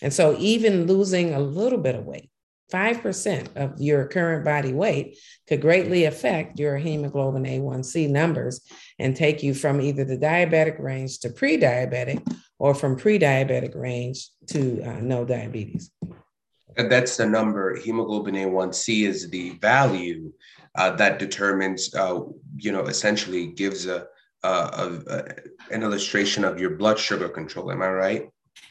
[0.03, 2.31] and so even losing a little bit of weight
[2.73, 8.62] 5% of your current body weight could greatly affect your hemoglobin A1C numbers
[8.99, 12.25] and take you from either the diabetic range to pre diabetic
[12.59, 15.91] or from pre diabetic range to uh, no diabetes.
[16.77, 17.77] That's the number.
[17.77, 20.33] Hemoglobin A1C is the value
[20.75, 22.20] uh, that determines, uh,
[22.57, 24.07] you know, essentially gives a,
[24.43, 25.25] a, a,
[25.70, 27.70] an illustration of your blood sugar control.
[27.70, 28.29] Am I right?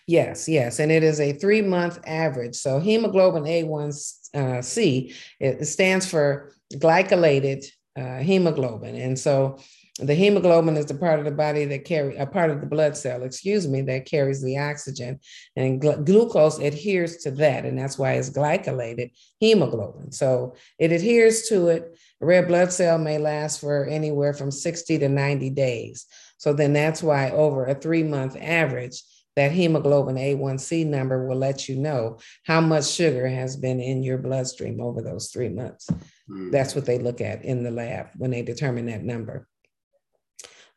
[0.07, 0.79] Yes, yes.
[0.79, 2.55] And it is a three month average.
[2.55, 7.65] So hemoglobin A1C, it stands for glycolated
[7.97, 8.95] uh, hemoglobin.
[8.95, 9.59] And so
[10.01, 12.97] the hemoglobin is the part of the body that carry a part of the blood
[12.97, 15.19] cell, excuse me, that carries the oxygen,
[15.55, 20.11] and gl- glucose adheres to that, and that's why it's glycolated hemoglobin.
[20.11, 21.97] So it adheres to it.
[22.21, 26.05] A red blood cell may last for anywhere from 60 to 90 days.
[26.37, 29.03] So then that's why over a three month average,
[29.35, 34.17] that hemoglobin A1C number will let you know how much sugar has been in your
[34.17, 35.89] bloodstream over those three months.
[36.29, 36.51] Mm.
[36.51, 39.47] That's what they look at in the lab when they determine that number.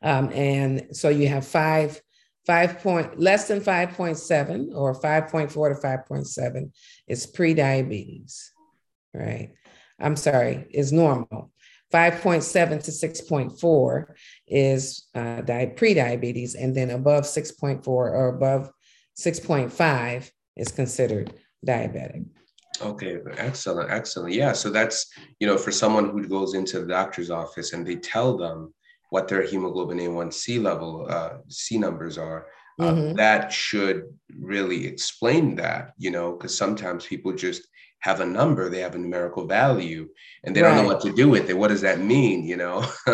[0.01, 2.01] Um, and so you have five,
[2.45, 6.71] five point less than 5.7 or 5.4 to 5.7
[7.07, 8.51] is pre-diabetes,
[9.13, 9.51] right?
[9.99, 11.51] I'm sorry, is normal.
[11.93, 14.05] 5.7 to 6.4
[14.47, 18.69] is uh, di- pre-diabetes, and then above 6.4 or above
[19.17, 21.33] 6.5 is considered
[21.65, 22.25] diabetic.
[22.81, 24.33] Okay, excellent, excellent.
[24.33, 25.07] Yeah, so that's
[25.39, 28.73] you know for someone who goes into the doctor's office and they tell them
[29.15, 32.47] what their hemoglobin A1C level, uh, C numbers are,
[32.81, 33.15] uh, mm-hmm.
[33.15, 37.65] that should really explain that, you know, because sometimes people just
[37.99, 40.09] have a number, they have a numerical value,
[40.43, 40.75] and they right.
[40.75, 41.57] don't know what to do with it.
[41.57, 42.85] What does that mean, you know?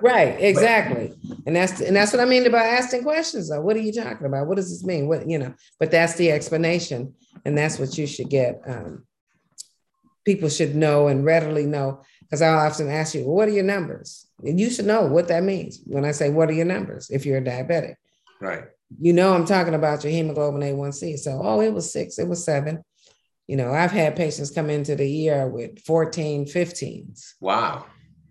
[0.00, 1.12] right, exactly.
[1.44, 3.50] and that's and that's what I mean about asking questions.
[3.50, 3.60] Though.
[3.60, 4.46] What are you talking about?
[4.46, 5.08] What does this mean?
[5.08, 5.54] What you know?
[5.80, 8.62] But that's the explanation, and that's what you should get.
[8.64, 9.08] Um,
[10.24, 13.64] people should know and readily know because I often ask you, well, "What are your
[13.64, 17.10] numbers?" And you should know what that means when I say, "What are your numbers?"
[17.10, 17.96] If you're a diabetic,
[18.40, 18.64] right?
[19.00, 21.18] You know, I'm talking about your hemoglobin A1C.
[21.18, 22.82] So, oh, it was six, it was seven
[23.48, 27.32] you know, I've had patients come into the ER with 14, 15s.
[27.40, 27.86] Wow.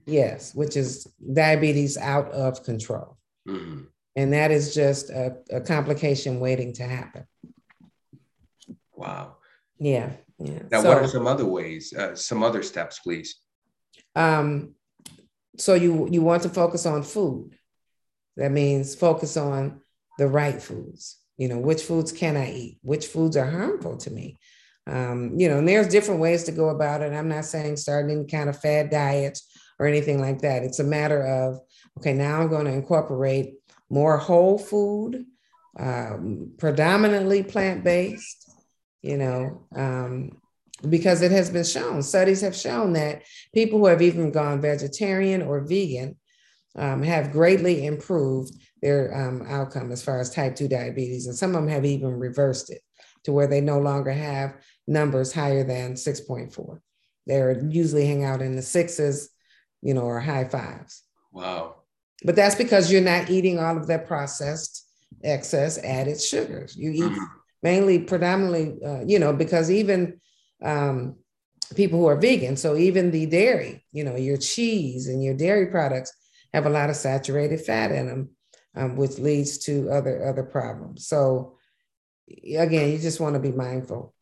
[0.05, 3.17] Yes, which is diabetes out of control.
[3.47, 3.85] Mm-hmm.
[4.15, 7.25] And that is just a, a, complication waiting to happen.
[8.95, 9.37] Wow.
[9.79, 10.11] Yeah.
[10.39, 10.61] Yeah.
[10.71, 13.39] Now, so, what are some other ways, uh, some other steps, please?
[14.15, 14.75] Um,
[15.57, 17.57] so you you want to focus on food.
[18.35, 19.81] That means focus on
[20.17, 21.17] the right foods.
[21.37, 22.79] You know, which foods can I eat?
[22.81, 24.37] Which foods are harmful to me?
[24.87, 27.13] Um, you know, and there's different ways to go about it.
[27.13, 29.39] I'm not saying start any kind of fad diet
[29.79, 30.63] or anything like that.
[30.63, 31.59] It's a matter of,
[31.97, 33.55] okay, now I'm going to incorporate
[33.89, 35.25] more whole food,
[35.77, 38.49] um, predominantly plant based,
[39.01, 40.41] you know, um,
[40.89, 43.23] because it has been shown, studies have shown that
[43.53, 46.15] people who have even gone vegetarian or vegan
[46.75, 51.25] um, have greatly improved their um, outcome as far as type 2 diabetes.
[51.25, 52.81] And some of them have even reversed it
[53.23, 54.55] to where they no longer have
[54.87, 56.79] numbers higher than 6.4.
[57.25, 59.29] They're usually hang out in the sixes,
[59.81, 61.03] you know, or high fives.
[61.31, 61.75] Wow.
[62.23, 64.85] But that's because you're not eating all of that processed
[65.23, 66.75] excess added sugars.
[66.75, 67.23] You eat mm-hmm.
[67.63, 70.19] mainly, predominantly, uh, you know, because even
[70.63, 71.15] um,
[71.75, 75.67] people who are vegan, so even the dairy, you know, your cheese and your dairy
[75.67, 76.11] products
[76.53, 78.29] have a lot of saturated fat in them,
[78.75, 81.07] um, which leads to other other problems.
[81.07, 81.57] So
[82.55, 84.13] again, you just want to be mindful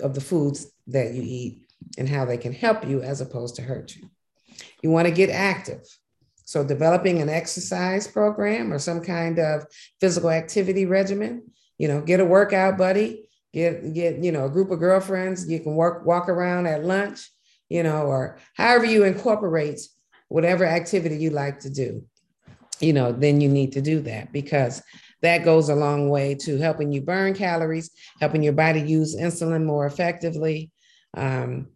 [0.00, 1.62] of the foods that you eat
[1.96, 4.08] and how they can help you as opposed to hurt you.
[4.82, 5.82] You want to get active.
[6.44, 9.66] So, developing an exercise program or some kind of
[10.00, 11.42] physical activity regimen,
[11.76, 15.60] you know, get a workout buddy, get, get, you know, a group of girlfriends, you
[15.60, 17.30] can work, walk around at lunch,
[17.68, 19.80] you know, or however you incorporate
[20.28, 22.04] whatever activity you like to do,
[22.80, 24.82] you know, then you need to do that because
[25.22, 27.90] that goes a long way to helping you burn calories,
[28.20, 30.70] helping your body use insulin more effectively.
[31.16, 31.68] Um,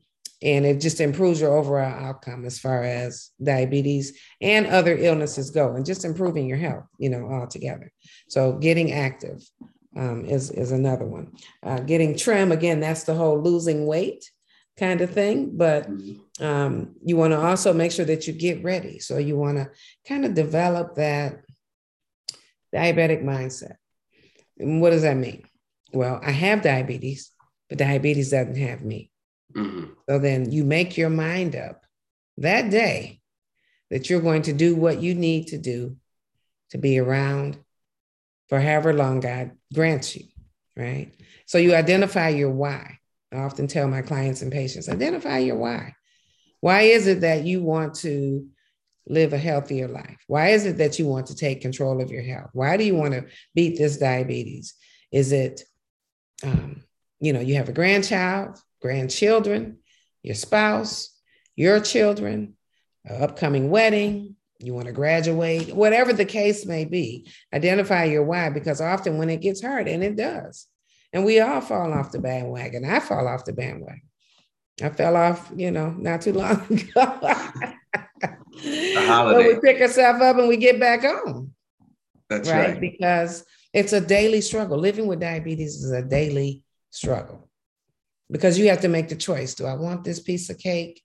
[0.42, 5.74] and it just improves your overall outcome as far as diabetes and other illnesses go,
[5.74, 7.92] and just improving your health, you know, altogether.
[8.28, 9.40] So, getting active
[9.96, 11.32] um, is, is another one.
[11.62, 14.30] Uh, getting trim, again, that's the whole losing weight
[14.78, 15.56] kind of thing.
[15.56, 16.44] But mm-hmm.
[16.44, 18.98] um, you want to also make sure that you get ready.
[18.98, 19.70] So, you want to
[20.06, 21.42] kind of develop that
[22.74, 23.76] diabetic mindset.
[24.58, 25.44] And what does that mean?
[25.92, 27.30] Well, I have diabetes,
[27.68, 29.10] but diabetes doesn't have me.
[29.54, 29.92] Mm-hmm.
[30.08, 31.82] So then you make your mind up
[32.38, 33.20] that day
[33.90, 35.96] that you're going to do what you need to do
[36.70, 37.58] to be around
[38.52, 40.24] for however long God grants you,
[40.76, 41.10] right?
[41.46, 42.98] So you identify your why.
[43.32, 45.94] I often tell my clients and patients identify your why.
[46.60, 48.46] Why is it that you want to
[49.06, 50.18] live a healthier life?
[50.26, 52.50] Why is it that you want to take control of your health?
[52.52, 53.24] Why do you want to
[53.54, 54.74] beat this diabetes?
[55.10, 55.62] Is it,
[56.44, 56.84] um,
[57.20, 59.78] you know, you have a grandchild, grandchildren,
[60.22, 61.18] your spouse,
[61.56, 62.58] your children,
[63.08, 68.80] upcoming wedding, you want to graduate, whatever the case may be, identify your why because
[68.80, 70.66] often when it gets hard, and it does,
[71.12, 72.84] and we all fall off the bandwagon.
[72.84, 74.02] I fall off the bandwagon.
[74.82, 77.18] I fell off, you know, not too long ago.
[78.54, 81.52] but we pick ourselves up and we get back on.
[82.30, 82.70] That's right.
[82.70, 82.80] right.
[82.80, 83.44] Because
[83.74, 84.78] it's a daily struggle.
[84.78, 87.48] Living with diabetes is a daily struggle
[88.30, 89.54] because you have to make the choice.
[89.54, 91.02] Do I want this piece of cake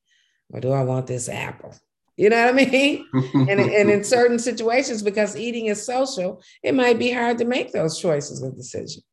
[0.49, 1.75] or do I want this apple?
[2.17, 3.07] You know what I mean?
[3.13, 7.71] and, and in certain situations, because eating is social, it might be hard to make
[7.71, 9.05] those choices and decisions.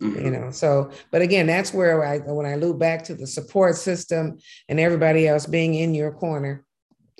[0.00, 0.24] Mm-hmm.
[0.24, 3.76] You know, so but again, that's where I when I loop back to the support
[3.76, 4.38] system
[4.68, 6.64] and everybody else being in your corner,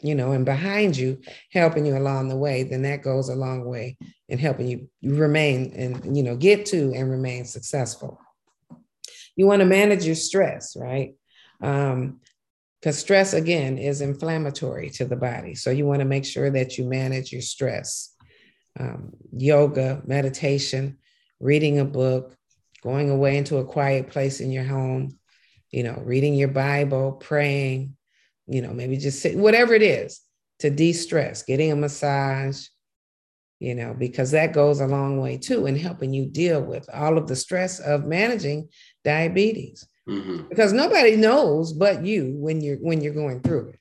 [0.03, 1.21] you know, and behind you,
[1.53, 3.97] helping you along the way, then that goes a long way
[4.29, 8.19] in helping you remain and you know get to and remain successful.
[9.37, 11.15] You want to manage your stress, right?
[11.61, 12.21] Um,
[12.83, 15.55] because stress again is inflammatory to the body.
[15.55, 18.13] So you want to make sure that you manage your stress.
[18.79, 20.99] Um, yoga, meditation,
[21.39, 22.37] reading a book,
[22.83, 25.17] going away into a quiet place in your home,
[25.71, 27.97] you know, reading your Bible, praying,
[28.49, 30.21] you know, maybe just sitting, whatever it is
[30.59, 32.67] to de stress, getting a massage,
[33.61, 37.17] you know, because that goes a long way too in helping you deal with all
[37.17, 38.69] of the stress of managing
[39.05, 39.87] diabetes.
[40.09, 40.49] Mm-hmm.
[40.49, 43.79] Because nobody knows but you when you're when you're going through it.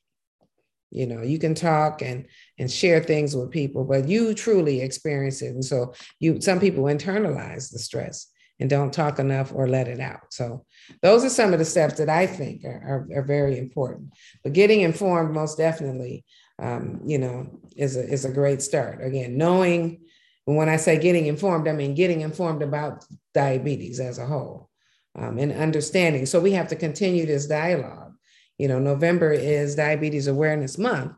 [0.91, 2.27] You know, you can talk and
[2.59, 5.55] and share things with people, but you truly experience it.
[5.55, 8.27] And so you some people internalize the stress
[8.59, 10.31] and don't talk enough or let it out.
[10.31, 10.65] So
[11.01, 14.13] those are some of the steps that I think are, are, are very important.
[14.43, 16.23] But getting informed most definitely,
[16.59, 19.03] um, you know, is a, is a great start.
[19.03, 20.01] Again, knowing,
[20.45, 23.03] when I say getting informed, I mean getting informed about
[23.33, 24.70] diabetes as a whole
[25.15, 26.25] um, and understanding.
[26.25, 28.13] So we have to continue this dialogue.
[28.57, 31.13] You know, November is Diabetes Awareness Month.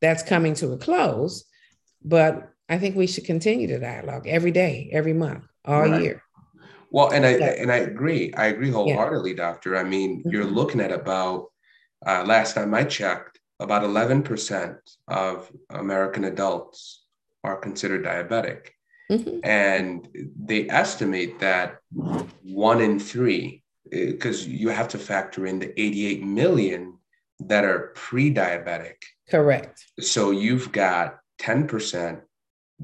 [0.00, 1.44] That's coming to a close,
[2.04, 6.02] but I think we should continue the dialogue every day, every month, all right.
[6.02, 6.22] year.
[6.90, 8.32] Well, and I and I agree.
[8.34, 9.36] I agree wholeheartedly, yeah.
[9.36, 9.76] doctor.
[9.76, 10.30] I mean, mm-hmm.
[10.30, 11.46] you're looking at about
[12.06, 14.76] uh, last time I checked, about 11%
[15.08, 17.04] of American adults
[17.44, 18.70] are considered diabetic.
[19.10, 19.40] Mm-hmm.
[19.42, 21.78] And they estimate that
[22.42, 26.98] one in three, because uh, you have to factor in the 88 million
[27.40, 28.96] that are pre diabetic.
[29.30, 29.84] Correct.
[30.00, 32.20] So you've got 10%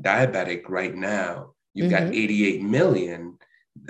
[0.01, 1.53] diabetic right now.
[1.75, 2.07] You've mm-hmm.
[2.07, 3.39] got 88 million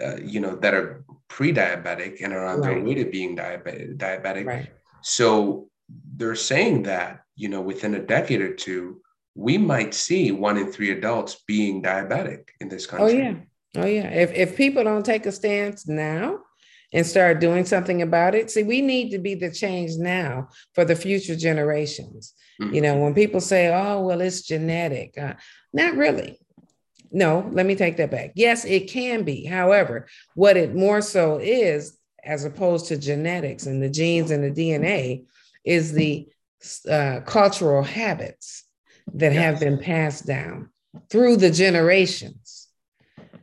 [0.03, 2.75] uh, you know, that are pre-diabetic and are on right.
[2.75, 3.97] their way to being diabetic.
[3.97, 4.47] diabetic.
[4.47, 4.71] Right.
[5.03, 5.69] So
[6.17, 9.03] they're saying that, you know, within a decade or two,
[9.35, 13.21] we might see one in three adults being diabetic in this oh, country.
[13.21, 13.35] Oh yeah.
[13.77, 14.09] Oh yeah.
[14.11, 16.39] If if people don't take a stance now
[16.93, 20.85] and start doing something about it, see, we need to be the change now for
[20.85, 22.35] the future generations.
[22.61, 22.75] Mm-hmm.
[22.75, 25.35] You know, when people say, "Oh, well, it's genetic," uh,
[25.73, 26.39] not really
[27.15, 28.33] no, let me take that back.
[28.35, 29.45] Yes, it can be.
[29.45, 34.51] However, what it more so is, as opposed to genetics and the genes and the
[34.51, 35.25] DNA,
[35.65, 36.27] is the
[36.91, 38.64] uh, cultural habits
[39.13, 39.43] that yes.
[39.43, 40.71] have been passed down
[41.11, 42.69] through the generations,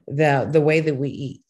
[0.07, 1.41] the, the way that we eat,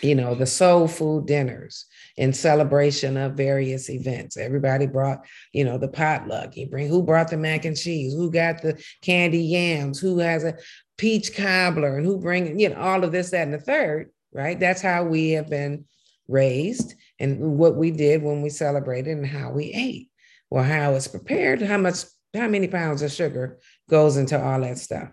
[0.00, 4.36] you know, the soul food dinners in celebration of various events.
[4.36, 6.56] Everybody brought, you know, the potluck.
[6.56, 10.44] You bring who brought the mac and cheese, who got the candy yams, who has
[10.44, 10.56] a
[10.98, 14.58] peach cobbler and who bring, you know, all of this, that, and the third, right?
[14.58, 15.84] That's how we have been
[16.28, 20.08] raised and what we did when we celebrated and how we ate.
[20.50, 22.04] Well, how it's prepared, how much,
[22.34, 23.58] how many pounds of sugar
[23.88, 25.12] goes into all that stuff.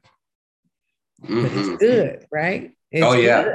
[1.23, 1.41] Mm-hmm.
[1.41, 1.75] But it's mm-hmm.
[1.75, 2.71] good, right?
[2.91, 3.53] It's oh yeah.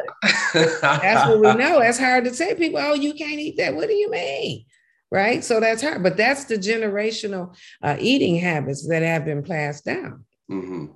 [0.53, 1.81] that's what we know.
[1.81, 2.55] That's hard to say.
[2.55, 3.75] People, oh, you can't eat that.
[3.75, 4.65] What do you mean?
[5.11, 5.45] Right.
[5.45, 6.03] So that's hard.
[6.03, 10.25] But that's the generational uh, eating habits that have been passed down.
[10.51, 10.87] Mm-hmm.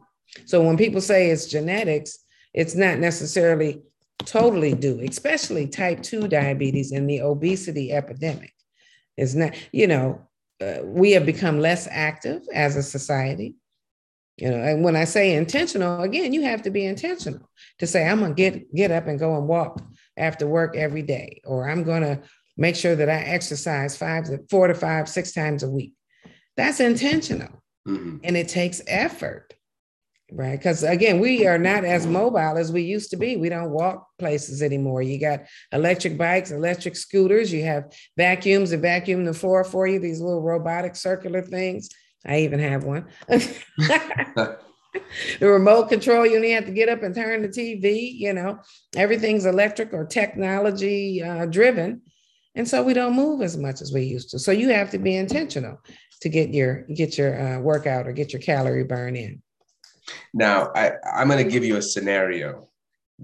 [0.44, 2.18] So when people say it's genetics,
[2.52, 3.82] it's not necessarily
[4.24, 8.52] totally due, especially type 2 diabetes and the obesity epidemic.
[9.16, 10.27] It's not, you know,
[10.60, 13.54] uh, we have become less active as a society.
[14.36, 17.50] You know, and when I say intentional, again, you have to be intentional
[17.80, 19.82] to say, I'm gonna get get up and go and walk
[20.16, 22.22] after work every day, or I'm gonna
[22.56, 25.94] make sure that I exercise five to four to five, six times a week.
[26.56, 27.62] That's intentional.
[27.86, 28.18] Mm-hmm.
[28.22, 29.54] And it takes effort.
[30.30, 30.58] Right.
[30.58, 33.38] Because again, we are not as mobile as we used to be.
[33.38, 35.00] We don't walk places anymore.
[35.00, 39.98] You got electric bikes, electric scooters, you have vacuums that vacuum the floor for you,
[39.98, 41.88] these little robotic circular things.
[42.26, 43.06] I even have one.
[43.28, 44.58] the
[45.40, 48.58] remote control, you only have to get up and turn the TV, you know,
[48.96, 52.02] everything's electric or technology uh, driven.
[52.54, 54.38] And so we don't move as much as we used to.
[54.38, 55.78] So you have to be intentional.
[56.20, 59.40] to get your get your uh, workout or get your calorie burn in.
[60.32, 62.68] Now, I, I'm going to give you a scenario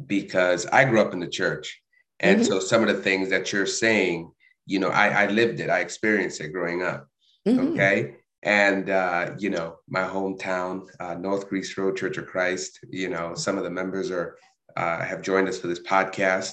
[0.07, 1.81] because I grew up in the church.
[2.21, 2.49] And mm-hmm.
[2.49, 4.31] so some of the things that you're saying,
[4.67, 7.09] you know, I, I lived it, I experienced it growing up.
[7.47, 7.73] Mm-hmm.
[7.73, 8.17] Okay.
[8.43, 13.35] And, uh, you know, my hometown, uh, North Greece Road Church of Christ, you know,
[13.35, 14.37] some of the members are,
[14.77, 16.53] uh, have joined us for this podcast.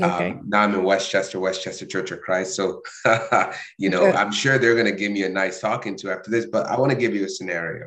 [0.00, 0.30] Okay.
[0.30, 2.54] Um, now I'm in Westchester, Westchester Church of Christ.
[2.54, 2.82] So,
[3.78, 6.46] you know, I'm sure they're going to give me a nice talking to after this,
[6.46, 7.86] but I want to give you a scenario.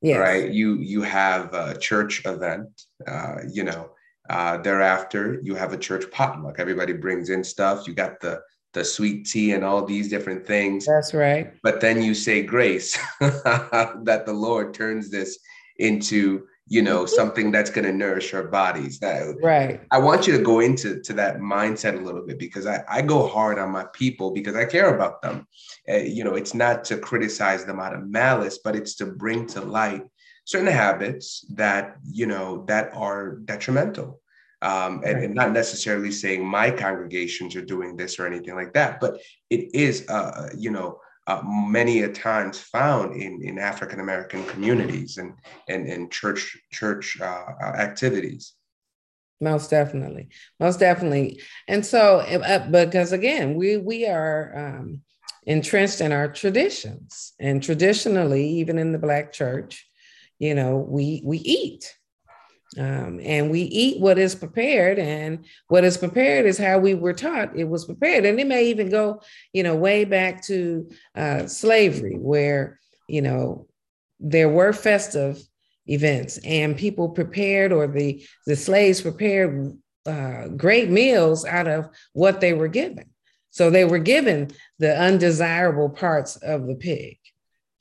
[0.00, 0.18] Yes.
[0.18, 0.50] Right.
[0.50, 2.68] You you have a church event,
[3.06, 3.90] uh, you know,
[4.30, 6.56] uh, thereafter you have a church potluck.
[6.58, 7.86] Everybody brings in stuff.
[7.88, 8.40] You got the
[8.74, 10.86] the sweet tea and all these different things.
[10.86, 11.52] That's right.
[11.62, 15.38] But then you say grace that the Lord turns this
[15.78, 17.14] into you know mm-hmm.
[17.14, 18.98] something that's going to nourish our bodies.
[18.98, 19.80] That right.
[19.90, 23.02] I want you to go into to that mindset a little bit because i, I
[23.02, 25.46] go hard on my people because i care about them.
[25.88, 29.46] Uh, you know it's not to criticize them out of malice but it's to bring
[29.48, 30.02] to light
[30.44, 34.20] certain habits that you know that are detrimental.
[34.60, 38.98] Um, and, and, not necessarily saying my congregations are doing this or anything like that
[38.98, 40.98] but it is uh, you know
[41.28, 45.34] uh, many a times found in, in African American communities and
[45.68, 48.54] and, and church church uh, uh, activities.
[49.40, 55.02] Most definitely, most definitely, and so uh, because again, we we are um,
[55.44, 59.86] entrenched in our traditions, and traditionally, even in the Black church,
[60.38, 61.94] you know, we we eat
[62.76, 67.14] um, and we eat what is prepared, and what is prepared is how we were
[67.14, 68.26] taught it was prepared.
[68.26, 73.66] And it may even go, you know, way back to uh, slavery, where, you know,
[74.20, 75.40] there were festive
[75.86, 79.72] events and people prepared, or the, the slaves prepared
[80.04, 83.06] uh, great meals out of what they were given.
[83.50, 87.16] So they were given the undesirable parts of the pig,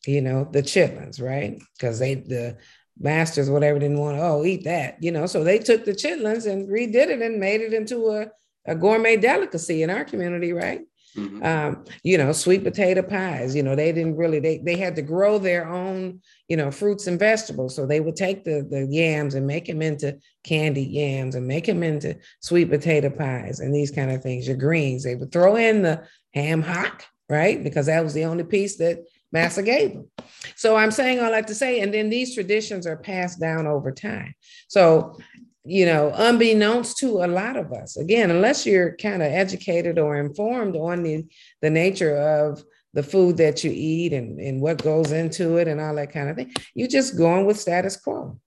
[0.05, 1.61] you know, the chitlins, right?
[1.77, 2.57] Because they the
[2.99, 5.25] masters, whatever, didn't want to, oh, eat that, you know.
[5.25, 8.27] So they took the chitlins and redid it and made it into a,
[8.65, 10.81] a gourmet delicacy in our community, right?
[11.15, 11.43] Mm-hmm.
[11.43, 15.01] Um, you know, sweet potato pies, you know, they didn't really, they, they had to
[15.01, 17.75] grow their own, you know, fruits and vegetables.
[17.75, 21.65] So they would take the, the yams and make them into candied yams and make
[21.65, 25.03] them into sweet potato pies and these kind of things, your greens.
[25.03, 26.03] They would throw in the
[26.35, 27.63] ham hock, right?
[27.63, 28.99] Because that was the only piece that
[29.31, 30.09] Master gave them.
[30.55, 33.91] So I'm saying all that to say, and then these traditions are passed down over
[33.91, 34.33] time.
[34.67, 35.17] So,
[35.63, 40.17] you know, unbeknownst to a lot of us, again, unless you're kind of educated or
[40.17, 41.25] informed on the,
[41.61, 42.63] the nature of
[42.93, 46.29] the food that you eat and, and what goes into it and all that kind
[46.29, 48.39] of thing, you're just going with status quo.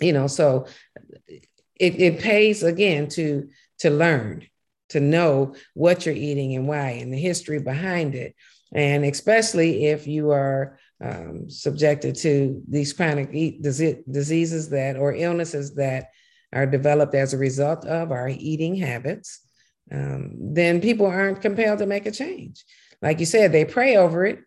[0.00, 0.66] You know, so
[1.28, 3.48] it, it pays again to
[3.78, 4.46] to learn,
[4.90, 8.34] to know what you're eating and why and the history behind it
[8.72, 16.10] and especially if you are um, subjected to these chronic diseases that or illnesses that
[16.52, 19.40] are developed as a result of our eating habits,
[19.92, 22.64] um, then people aren't compelled to make a change.
[23.02, 24.40] Like you said, they pray over it.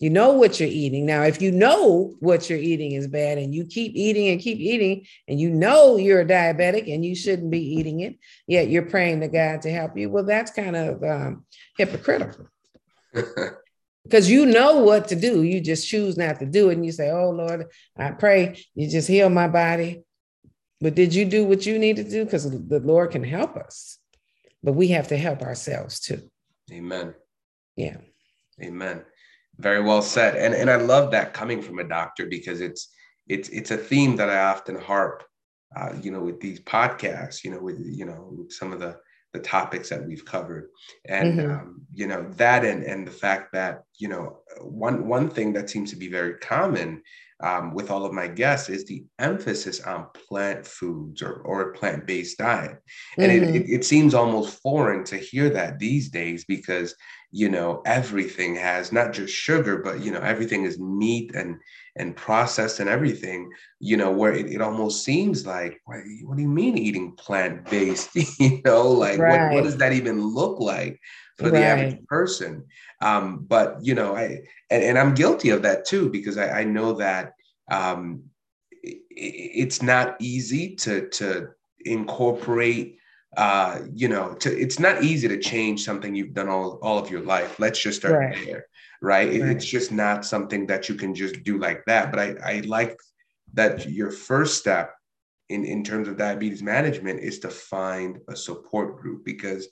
[0.00, 1.06] You know what you're eating.
[1.06, 4.58] Now, if you know what you're eating is bad and you keep eating and keep
[4.58, 8.86] eating, and you know you're a diabetic and you shouldn't be eating it, yet you're
[8.86, 11.46] praying to God to help you, well, that's kind of um,
[11.78, 12.48] hypocritical.
[14.04, 15.42] because you know what to do.
[15.42, 16.74] You just choose not to do it.
[16.74, 20.02] And you say, Oh Lord, I pray you just heal my body.
[20.80, 22.24] But did you do what you need to do?
[22.24, 23.98] Because the Lord can help us,
[24.62, 26.30] but we have to help ourselves too.
[26.70, 27.14] Amen.
[27.76, 27.96] Yeah.
[28.62, 29.02] Amen.
[29.58, 30.36] Very well said.
[30.36, 32.88] And and I love that coming from a doctor because it's
[33.28, 35.22] it's it's a theme that I often harp,
[35.74, 38.96] uh, you know, with these podcasts, you know, with you know, some of the
[39.34, 40.68] the topics that we've covered
[41.06, 41.50] and mm-hmm.
[41.50, 45.68] um, you know that and and the fact that you know one one thing that
[45.68, 47.02] seems to be very common
[47.42, 51.72] um, with all of my guests is the emphasis on plant foods or, or a
[51.72, 52.78] plant-based diet
[53.18, 53.54] and mm-hmm.
[53.56, 56.94] it, it, it seems almost foreign to hear that these days because
[57.32, 61.56] you know everything has not just sugar but you know everything is meat and
[61.96, 66.42] and processed and everything you know where it, it almost seems like what, what do
[66.42, 69.48] you mean eating plant-based you know like right.
[69.48, 71.00] what, what does that even look like
[71.36, 71.52] for right.
[71.52, 72.64] the average person
[73.00, 74.40] um but you know i
[74.70, 77.32] and, and i'm guilty of that too because i, I know that
[77.70, 78.24] um
[78.70, 81.48] it, it's not easy to to
[81.84, 82.98] incorporate
[83.36, 87.10] uh, you know, to, it's not easy to change something you've done all, all of
[87.10, 87.58] your life.
[87.58, 88.46] Let's just start right.
[88.46, 88.66] there
[89.04, 89.28] right?
[89.28, 89.50] right.
[89.50, 92.10] It's just not something that you can just do like that.
[92.10, 92.98] But I, I like
[93.52, 94.94] that your first step
[95.50, 99.68] in, in terms of diabetes management is to find a support group because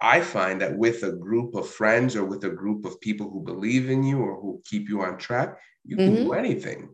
[0.00, 3.42] I find that with a group of friends or with a group of people who
[3.42, 6.24] believe in you or who keep you on track, you can mm-hmm.
[6.24, 6.90] do anything.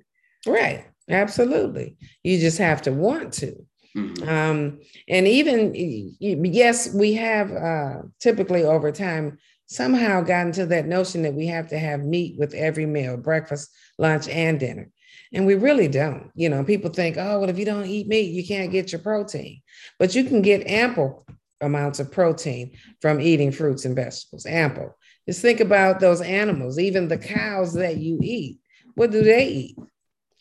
[0.46, 0.86] Right.
[1.08, 1.96] Absolutely.
[2.22, 3.66] You just have to want to.
[3.96, 4.28] Mm-hmm.
[4.28, 5.72] Um, and even,
[6.20, 11.68] yes, we have uh, typically over time somehow gotten to that notion that we have
[11.68, 14.90] to have meat with every meal breakfast, lunch, and dinner.
[15.32, 16.30] And we really don't.
[16.34, 19.00] You know, people think, oh, well, if you don't eat meat, you can't get your
[19.00, 19.60] protein.
[19.98, 21.26] But you can get ample
[21.60, 24.96] amounts of protein from eating fruits and vegetables, ample.
[25.26, 28.58] Just think about those animals, even the cows that you eat.
[28.94, 29.76] What do they eat?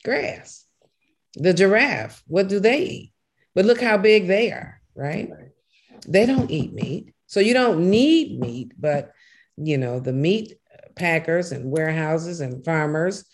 [0.04, 0.66] Grass.
[1.34, 3.14] The giraffe, what do they eat?
[3.56, 5.30] But look how big they are, right?
[6.08, 7.15] They don't eat meat.
[7.28, 9.12] So you don't need meat, but
[9.58, 10.54] you know, the meat
[10.96, 13.26] packers and warehouses and farmers,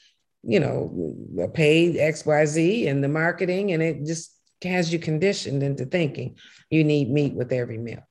[0.43, 6.37] you know, paid XYZ and the marketing, and it just has you conditioned into thinking
[6.69, 8.03] you need meat with every meal.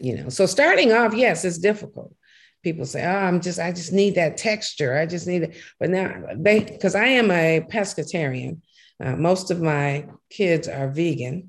[0.00, 2.14] You know, so starting off, yes, it's difficult.
[2.62, 4.96] People say, "Oh, I'm just, I just need that texture.
[4.96, 8.60] I just need it." But now, they, because I am a pescatarian,
[9.02, 11.48] uh, most of my kids are vegan,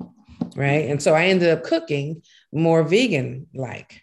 [0.55, 0.89] right?
[0.89, 2.21] And so I ended up cooking
[2.51, 4.01] more vegan like.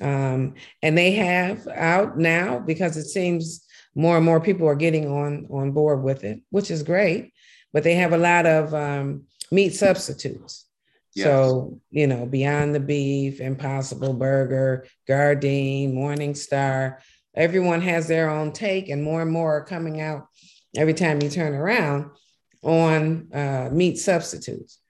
[0.00, 3.64] Um, and they have out now because it seems
[3.94, 7.32] more and more people are getting on on board with it, which is great.
[7.72, 10.66] But they have a lot of um, meat substitutes.
[11.14, 11.26] Yes.
[11.26, 17.00] So, you know, Beyond the Beef, Impossible Burger, Gardein, Morning Star,
[17.36, 20.26] everyone has their own take, and more and more are coming out
[20.76, 22.10] every time you turn around
[22.62, 24.80] on uh, meat substitutes.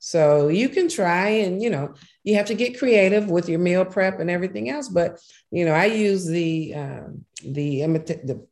[0.00, 1.94] So you can try and, you know,
[2.24, 4.88] you have to get creative with your meal prep and everything else.
[4.88, 5.20] But,
[5.50, 7.02] you know, I use the, uh,
[7.44, 8.46] the, the,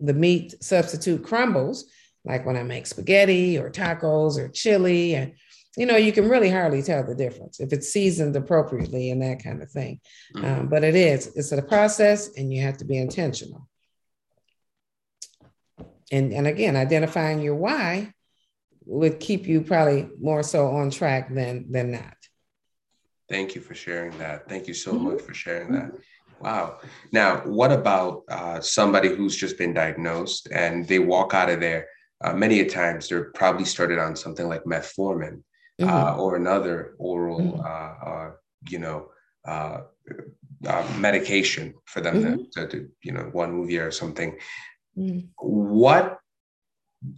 [0.00, 1.86] the meat substitute crumbles,
[2.24, 5.34] like when I make spaghetti or tacos or chili and
[5.76, 9.42] you know, you can really hardly tell the difference if it's seasoned appropriately and that
[9.42, 10.00] kind of thing.
[10.36, 10.44] Mm-hmm.
[10.44, 13.66] Um, but it is, it's a process and you have to be intentional.
[16.10, 18.12] And, and again, identifying your why
[18.86, 22.16] would keep you probably more so on track than than not.
[23.28, 24.48] Thank you for sharing that.
[24.48, 25.04] Thank you so mm-hmm.
[25.04, 25.92] much for sharing that.
[26.40, 26.78] Wow.
[27.12, 31.86] Now, what about uh, somebody who's just been diagnosed and they walk out of there?
[32.22, 35.42] Uh, many a times they're probably started on something like metformin
[35.80, 35.90] uh, mm-hmm.
[35.90, 37.60] uh, or another oral, mm-hmm.
[37.60, 38.30] uh, uh,
[38.68, 39.08] you know,
[39.46, 39.80] uh,
[40.98, 42.42] medication for them mm-hmm.
[42.52, 44.36] to, to, you know, one movie or something.
[44.96, 45.26] Mm-hmm.
[45.38, 46.18] What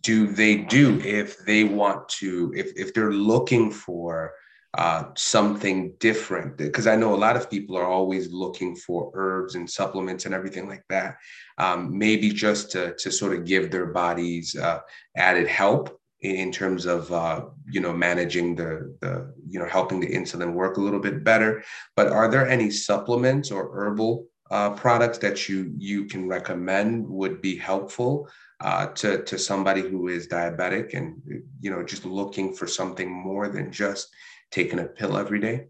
[0.01, 4.33] do they do if they want to, if, if they're looking for
[4.77, 9.55] uh, something different because I know a lot of people are always looking for herbs
[9.55, 11.17] and supplements and everything like that.
[11.59, 14.81] Um, maybe just to, to sort of give their bodies uh,
[15.17, 20.09] added help in terms of uh, you know managing the the you know helping the
[20.09, 21.63] insulin work a little bit better
[21.97, 27.41] but are there any supplements or herbal uh, products that you you can recommend would
[27.41, 28.29] be helpful
[28.61, 31.21] uh, to to somebody who is diabetic and
[31.61, 34.09] you know just looking for something more than just
[34.51, 35.67] taking a pill every day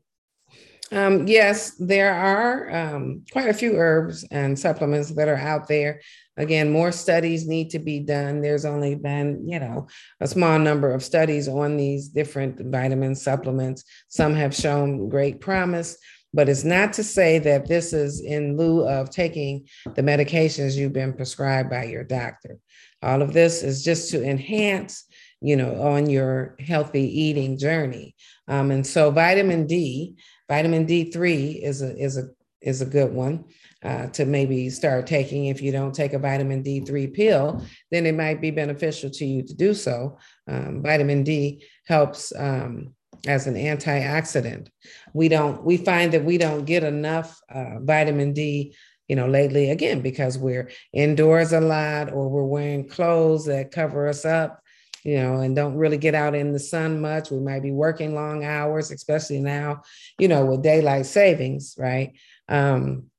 [0.93, 6.01] um, yes, there are um, quite a few herbs and supplements that are out there
[6.37, 8.41] Again, more studies need to be done.
[8.41, 9.87] There's only been, you know,
[10.20, 13.85] a small number of studies on these different vitamin supplements.
[14.09, 15.97] Some have shown great promise,
[16.35, 20.93] but it's not to say that this is in lieu of taking the medications you've
[20.93, 22.59] been prescribed by your doctor.
[23.03, 25.05] All of this is just to enhance,
[25.41, 28.16] you know, on your healthy eating journey.
[28.49, 30.16] Um, and so vitamin D,
[30.49, 32.24] vitamin D3 is a is a
[32.61, 33.45] is a good one
[33.85, 35.47] uh, to maybe start taking.
[35.47, 39.43] If you don't take a vitamin D3 pill, then it might be beneficial to you
[39.43, 40.18] to do so.
[40.49, 42.95] Um, vitamin D helps um,
[43.27, 44.68] as an antioxidant.
[45.12, 48.75] We don't, we find that we don't get enough uh, vitamin D
[49.09, 54.09] you know, lately again, because we're indoors a lot or we're wearing clothes that cover
[54.09, 54.62] us up,
[55.03, 57.31] you know, and don't really get out in the sun much.
[57.31, 59.83] We might be working long hours, especially now,
[60.18, 62.14] you know, with daylight savings, right?
[62.49, 63.11] Um,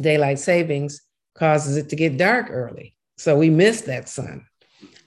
[0.00, 1.02] daylight savings
[1.34, 2.94] causes it to get dark early.
[3.18, 4.46] So we miss that sun.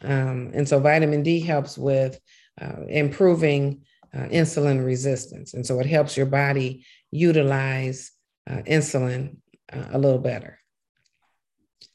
[0.01, 2.19] Um, and so vitamin D helps with
[2.61, 3.81] uh, improving
[4.15, 5.53] uh, insulin resistance.
[5.53, 8.11] And so it helps your body utilize
[8.49, 9.37] uh, insulin
[9.71, 10.59] uh, a little better.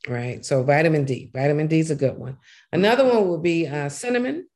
[0.09, 0.45] Right.
[0.45, 2.39] So vitamin D, vitamin D is a good one.
[2.73, 4.47] Another one would be uh, cinnamon.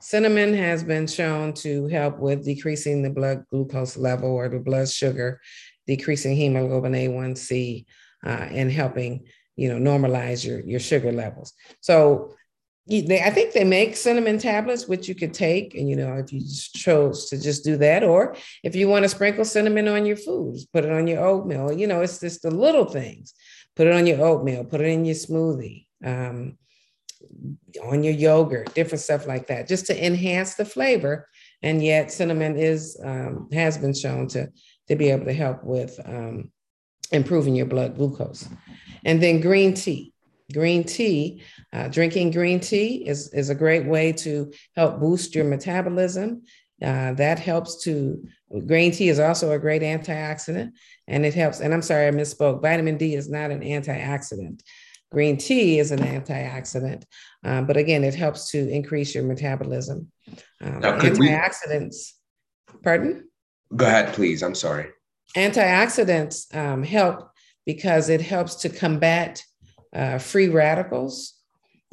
[0.00, 4.88] Cinnamon has been shown to help with decreasing the blood glucose level or the blood
[4.88, 5.40] sugar
[5.86, 7.84] decreasing hemoglobin A1C,
[8.24, 11.52] uh, and helping you know normalize your your sugar levels.
[11.80, 12.34] So
[12.90, 16.42] I think they make cinnamon tablets, which you could take, and you know, if you
[16.74, 20.66] chose to just do that, or if you want to sprinkle cinnamon on your foods,
[20.66, 21.70] put it on your oatmeal.
[21.72, 23.34] You know, it's just the little things.
[23.76, 26.58] Put it on your oatmeal, put it in your smoothie, um,
[27.84, 31.28] on your yogurt, different stuff like that, just to enhance the flavor.
[31.62, 34.48] And yet, cinnamon is um, has been shown to
[34.88, 36.50] to be able to help with um,
[37.12, 38.48] improving your blood glucose.
[39.04, 40.11] And then green tea
[40.52, 41.42] green tea.
[41.72, 46.42] Uh, drinking green tea is, is a great way to help boost your metabolism.
[46.82, 48.26] Uh, that helps to,
[48.66, 50.72] green tea is also a great antioxidant
[51.06, 51.60] and it helps.
[51.60, 52.60] And I'm sorry, I misspoke.
[52.60, 54.60] Vitamin D is not an antioxidant.
[55.12, 57.04] Green tea is an antioxidant,
[57.44, 60.10] uh, but again, it helps to increase your metabolism.
[60.62, 62.12] Um, antioxidants,
[62.72, 62.80] we...
[62.82, 63.28] pardon?
[63.76, 64.42] Go ahead, please.
[64.42, 64.88] I'm sorry.
[65.36, 67.30] Antioxidants um, help
[67.66, 69.44] because it helps to combat
[69.94, 71.34] uh, free radicals,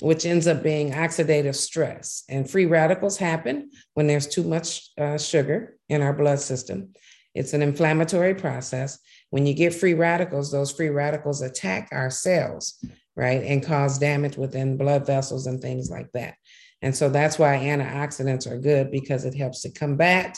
[0.02, 2.24] which ends up being oxidative stress.
[2.30, 6.94] And free radicals happen when there's too much uh, sugar in our blood system.
[7.36, 9.00] It's an inflammatory process.
[9.30, 12.84] When you get free radicals, those free radicals attack our cells,
[13.16, 16.36] right, and cause damage within blood vessels and things like that.
[16.82, 20.38] And so that's why antioxidants are good because it helps to combat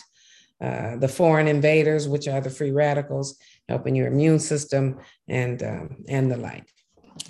[0.59, 3.38] uh, the foreign invaders, which are the free radicals,
[3.70, 6.68] helping your immune system and um, and the like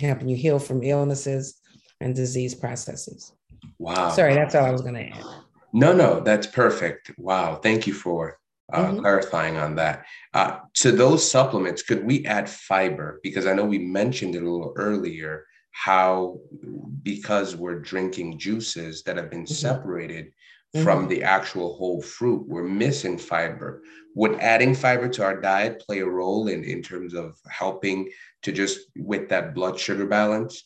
[0.00, 1.60] helping you heal from illnesses
[2.00, 3.32] and disease processes.
[3.78, 4.10] Wow.
[4.10, 5.24] Sorry, that's all I was going to add.
[5.72, 7.12] No, no, that's perfect.
[7.16, 7.56] Wow.
[7.56, 8.38] Thank you for
[8.72, 9.00] uh, mm-hmm.
[9.00, 10.04] clarifying on that.
[10.34, 13.20] Uh, to those supplements, could we add fiber?
[13.22, 16.38] Because I know we mentioned it a little earlier how,
[17.02, 19.54] because we're drinking juices that have been mm-hmm.
[19.54, 20.84] separated mm-hmm.
[20.84, 23.82] from the actual whole fruit, we're missing fiber.
[24.14, 28.10] Would adding fiber to our diet play a role in, in terms of helping
[28.42, 30.64] to just with that blood sugar balance?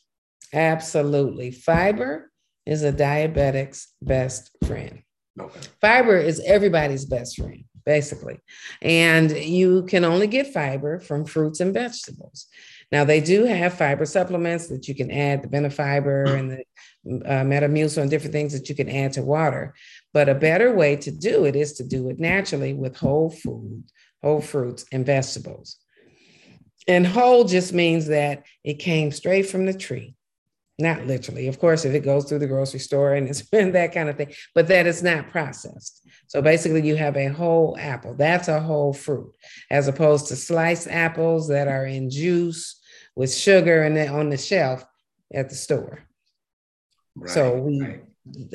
[0.52, 1.50] Absolutely.
[1.50, 2.30] Fiber
[2.64, 5.02] is a diabetic's best friend.
[5.38, 5.60] Okay.
[5.80, 8.40] Fiber is everybody's best friend, basically.
[8.80, 12.46] And you can only get fiber from fruits and vegetables.
[12.90, 17.44] Now, they do have fiber supplements that you can add, the Benefiber and the uh,
[17.44, 19.74] Metamucil and different things that you can add to water.
[20.14, 23.84] But a better way to do it is to do it naturally with whole food,
[24.22, 25.76] whole fruits, and vegetables.
[26.88, 30.14] And whole just means that it came straight from the tree,
[30.78, 31.48] not literally.
[31.48, 34.16] Of course, if it goes through the grocery store and it's been that kind of
[34.16, 36.06] thing, but that it's not processed.
[36.28, 38.14] So basically, you have a whole apple.
[38.14, 39.32] That's a whole fruit,
[39.70, 42.80] as opposed to sliced apples that are in juice
[43.14, 44.84] with sugar and then on the shelf
[45.32, 46.00] at the store.
[47.16, 48.04] Right, so we right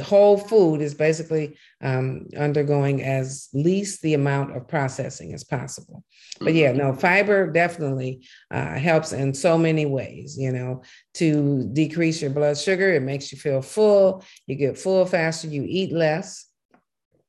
[0.04, 6.04] whole food is basically um, undergoing as least the amount of processing as possible.
[6.40, 10.84] But yeah, no, fiber definitely uh, helps in so many ways, you know,
[11.16, 12.94] to decrease your blood sugar.
[12.94, 14.24] It makes you feel full.
[14.48, 16.48] You get full faster, you eat less.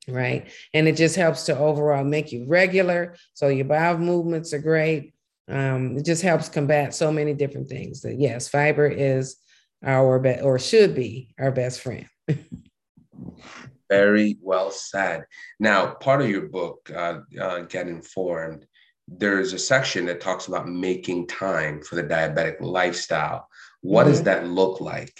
[0.07, 0.51] Right.
[0.73, 3.15] And it just helps to overall make you regular.
[3.35, 5.13] So your bowel movements are great.
[5.47, 8.01] Um, it just helps combat so many different things.
[8.01, 9.37] That yes, fiber is
[9.83, 12.05] our best or should be our best friend.
[13.89, 15.25] Very well said.
[15.59, 18.65] Now, part of your book, uh, uh, Get Informed,
[19.07, 23.47] there's a section that talks about making time for the diabetic lifestyle.
[23.81, 24.11] What mm-hmm.
[24.11, 25.13] does that look like?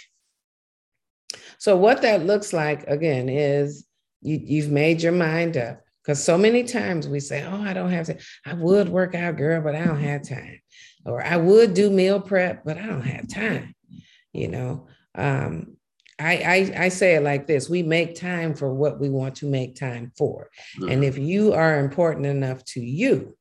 [1.58, 3.86] So, what that looks like again is
[4.22, 7.90] you, you've made your mind up because so many times we say, Oh, I don't
[7.90, 10.60] have to, I would work out, girl, but I don't have time.
[11.06, 13.74] Or I would do meal prep, but I don't have time.
[14.32, 15.73] You know, um,
[16.18, 16.36] I,
[16.76, 19.74] I, I say it like this we make time for what we want to make
[19.76, 20.50] time for.
[20.78, 20.90] Mm-hmm.
[20.90, 23.36] And if you are important enough to you,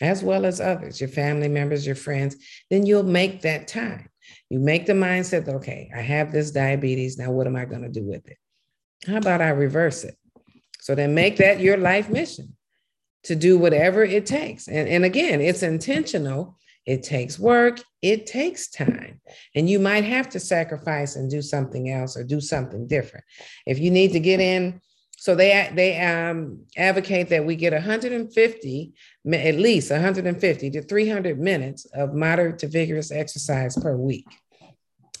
[0.00, 2.36] as well as others, your family members, your friends,
[2.70, 4.08] then you'll make that time.
[4.50, 7.18] You make the mindset that, okay, I have this diabetes.
[7.18, 8.36] Now, what am I going to do with it?
[9.06, 10.16] How about I reverse it?
[10.80, 12.56] So then make that your life mission
[13.24, 14.68] to do whatever it takes.
[14.68, 16.56] And, and again, it's intentional
[16.88, 19.20] it takes work, it takes time.
[19.54, 23.26] And you might have to sacrifice and do something else or do something different.
[23.66, 24.80] If you need to get in,
[25.18, 28.92] so they they um, advocate that we get 150,
[29.34, 34.26] at least 150 to 300 minutes of moderate to vigorous exercise per week.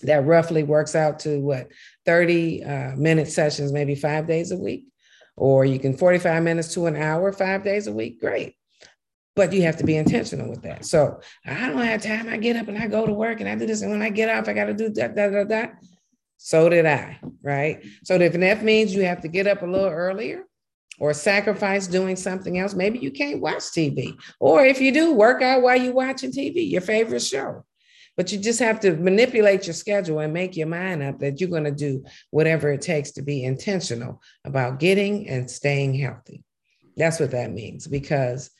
[0.02, 1.68] That roughly works out to what
[2.06, 4.86] 30 uh, minute sessions, maybe five days a week,
[5.36, 8.20] or you can 45 minutes to an hour, five days a week.
[8.20, 8.57] Great
[9.38, 10.84] but you have to be intentional with that.
[10.84, 12.28] So I don't have time.
[12.28, 13.82] I get up and I go to work and I do this.
[13.82, 15.74] And when I get off, I got to do that, that, that, that.
[16.38, 17.84] So did I, right?
[18.02, 20.42] So if that means you have to get up a little earlier
[20.98, 24.16] or sacrifice doing something else, maybe you can't watch TV.
[24.40, 27.64] Or if you do, work out while you're watching TV, your favorite show.
[28.16, 31.48] But you just have to manipulate your schedule and make your mind up that you're
[31.48, 36.42] going to do whatever it takes to be intentional about getting and staying healthy.
[36.96, 37.86] That's what that means.
[37.86, 38.50] Because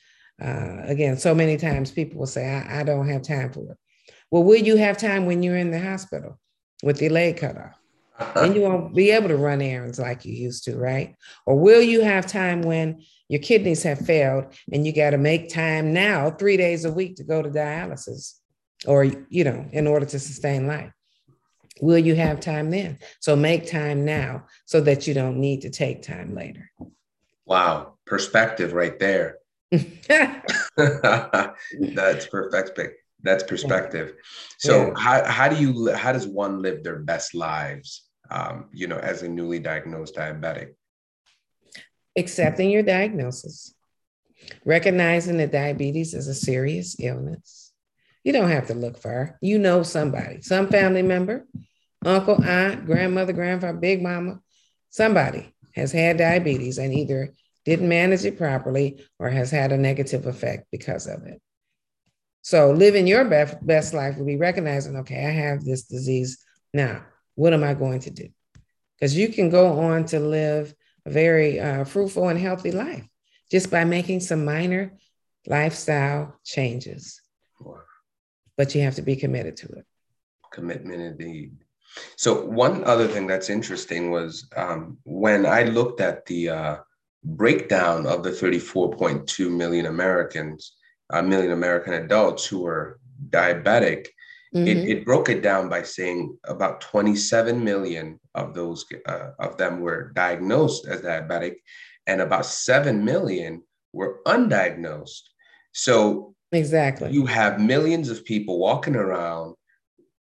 [0.41, 3.77] uh, again, so many times people will say, I, I don't have time for it.
[4.31, 6.39] Well, will you have time when you're in the hospital
[6.83, 7.79] with your leg cut off?
[8.35, 11.15] and you won't be able to run errands like you used to, right?
[11.45, 15.53] Or will you have time when your kidneys have failed and you got to make
[15.53, 18.33] time now, three days a week to go to dialysis
[18.85, 20.91] or, you know, in order to sustain life?
[21.81, 22.99] Will you have time then?
[23.21, 26.69] So make time now so that you don't need to take time later.
[27.45, 29.37] Wow, perspective right there.
[29.71, 29.87] That's
[32.27, 32.95] perfect.
[33.21, 34.13] That's perspective.
[34.57, 34.93] So yeah.
[34.97, 39.23] how, how do you how does one live their best lives um, you know, as
[39.23, 40.69] a newly diagnosed diabetic?
[42.15, 43.73] Accepting your diagnosis,
[44.65, 47.71] recognizing that diabetes is a serious illness.
[48.23, 49.37] You don't have to look far.
[49.41, 51.45] You know somebody, some family member,
[52.05, 54.39] uncle, aunt, grandmother, grandfather, big mama,
[54.89, 57.33] somebody has had diabetes and either
[57.65, 61.41] didn't manage it properly or has had a negative effect because of it.
[62.41, 66.43] So living your best, best life will be recognizing, okay, I have this disease
[66.73, 67.03] now.
[67.35, 68.29] What am I going to do?
[68.95, 70.73] Because you can go on to live
[71.05, 73.05] a very uh, fruitful and healthy life
[73.51, 74.97] just by making some minor
[75.47, 77.21] lifestyle changes.
[78.57, 79.85] But you have to be committed to it.
[80.51, 81.55] Commitment indeed.
[82.17, 86.77] So, one other thing that's interesting was um, when I looked at the uh,
[87.23, 90.73] breakdown of the 34.2 million Americans,
[91.11, 92.99] uh, million American adults who are
[93.29, 94.07] diabetic,
[94.53, 94.67] Mm-hmm.
[94.67, 99.79] It, it, broke it down by saying about 27 million of those uh, of them
[99.79, 101.57] were diagnosed as diabetic,
[102.07, 103.61] and about 7 million
[103.93, 105.21] were undiagnosed.
[105.73, 109.53] So exactly, you have millions of people walking around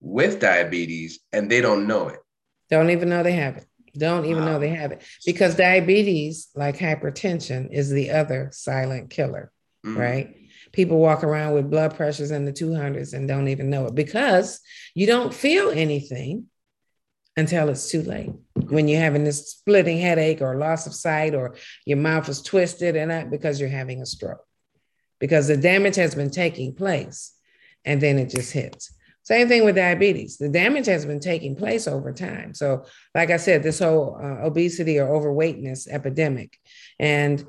[0.01, 2.21] with diabetes and they don't know it.
[2.69, 3.67] Don't even know they have it.
[3.99, 4.53] Don't even wow.
[4.53, 9.53] know they have it because diabetes, like hypertension, is the other silent killer,
[9.85, 9.99] mm-hmm.
[9.99, 10.35] right?
[10.73, 14.61] people walk around with blood pressures in the 200s and don't even know it because
[14.95, 16.47] you don't feel anything
[17.37, 18.33] until it's too late.
[18.55, 22.97] When you're having this splitting headache or loss of sight or your mouth is twisted
[22.97, 24.45] and that because you're having a stroke.
[25.21, 27.33] Because the damage has been taking place
[27.85, 28.93] and then it just hits.
[29.29, 30.39] Same thing with diabetes.
[30.39, 32.55] The damage has been taking place over time.
[32.55, 36.57] So, like I said, this whole uh, obesity or overweightness epidemic,
[36.99, 37.47] and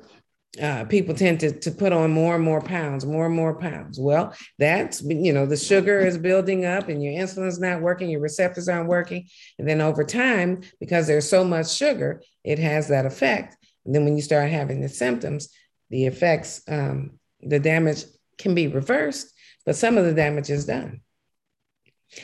[0.60, 3.98] uh, people tend to, to put on more and more pounds, more and more pounds.
[3.98, 8.20] Well, that's, you know, the sugar is building up and your insulin's not working, your
[8.20, 9.26] receptors aren't working.
[9.58, 13.56] And then over time, because there's so much sugar, it has that effect.
[13.86, 15.48] And then when you start having the symptoms,
[15.88, 18.04] the effects, um, the damage
[18.36, 19.32] can be reversed,
[19.64, 21.00] but some of the damage is done.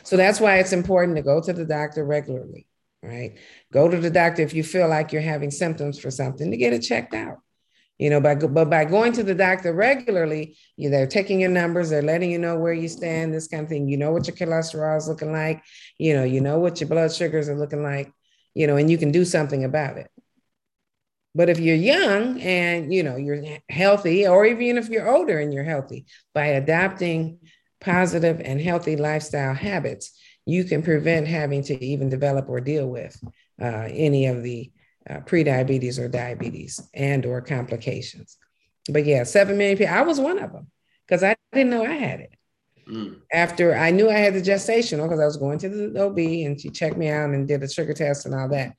[0.03, 2.67] So that's why it's important to go to the doctor regularly,
[3.03, 3.39] right?
[3.73, 6.73] Go to the doctor if you feel like you're having symptoms for something to get
[6.73, 7.39] it checked out.
[7.99, 11.89] You know by but by going to the doctor regularly you they're taking your numbers
[11.89, 13.89] they're letting you know where you stand this kind of thing.
[13.89, 15.63] You know what your cholesterol is looking like.
[15.99, 18.13] You know you know what your blood sugars are looking like
[18.55, 20.11] you know and you can do something about it.
[21.35, 25.55] But if you're young and you know you're healthy or even if you're older and
[25.55, 27.39] you're healthy by adopting
[27.81, 30.13] positive and healthy lifestyle habits
[30.47, 33.21] you can prevent having to even develop or deal with
[33.61, 34.71] uh, any of the
[35.11, 38.39] uh, prediabetes or diabetes and or complications.
[38.89, 39.95] But yeah, 7 million people.
[39.95, 40.69] I was one of them
[41.07, 42.33] because I didn't know I had it.
[42.89, 43.21] Mm.
[43.33, 46.61] After I knew I had the gestational because I was going to the OB and
[46.61, 48.77] she checked me out and did a sugar test and all that.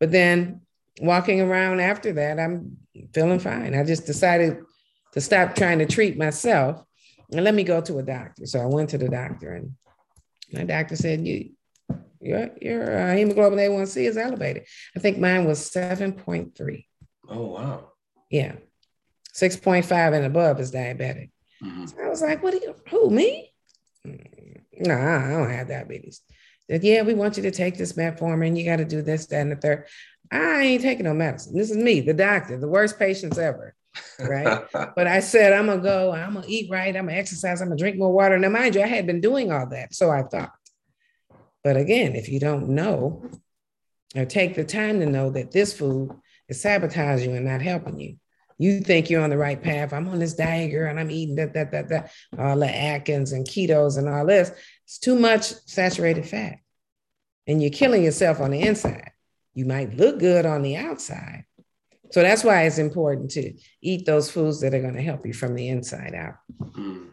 [0.00, 0.62] But then
[1.00, 2.76] walking around after that, I'm
[3.12, 3.74] feeling fine.
[3.74, 4.58] I just decided
[5.12, 6.84] to stop trying to treat myself
[7.32, 8.46] and let me go to a doctor.
[8.46, 9.72] So I went to the doctor and
[10.52, 11.50] my doctor said, You
[12.20, 14.64] your your uh, hemoglobin A1C is elevated.
[14.96, 16.86] I think mine was 7.3.
[17.28, 17.92] Oh, wow.
[18.30, 18.54] Yeah.
[19.34, 21.30] 6.5 and above is diabetic.
[21.62, 21.86] Mm-hmm.
[21.86, 23.52] So I was like, what do you, who, me?
[24.04, 26.20] No, I don't have diabetes.
[26.70, 28.56] Said, yeah, we want you to take this metformin.
[28.56, 29.86] You got to do this, that, and the third.
[30.30, 31.56] I ain't taking no medicine.
[31.56, 33.74] This is me, the doctor, the worst patients ever.
[34.18, 34.64] Right.
[34.72, 37.20] but I said, I'm going to go, I'm going to eat right, I'm going to
[37.20, 38.38] exercise, I'm going to drink more water.
[38.38, 39.94] Now, mind you, I had been doing all that.
[39.94, 40.52] So I thought.
[41.62, 43.30] But again, if you don't know
[44.14, 46.10] or take the time to know that this food
[46.48, 48.16] is sabotaging you and not helping you,
[48.58, 49.92] you think you're on the right path.
[49.92, 53.32] I'm on this diet, girl, and I'm eating that, that, that, that, all the Atkins
[53.32, 54.52] and ketos and all this.
[54.84, 56.58] It's too much saturated fat.
[57.46, 59.10] And you're killing yourself on the inside.
[59.54, 61.44] You might look good on the outside.
[62.14, 63.52] So that's why it's important to
[63.82, 66.34] eat those foods that are going to help you from the inside out.
[66.60, 67.08] Mm.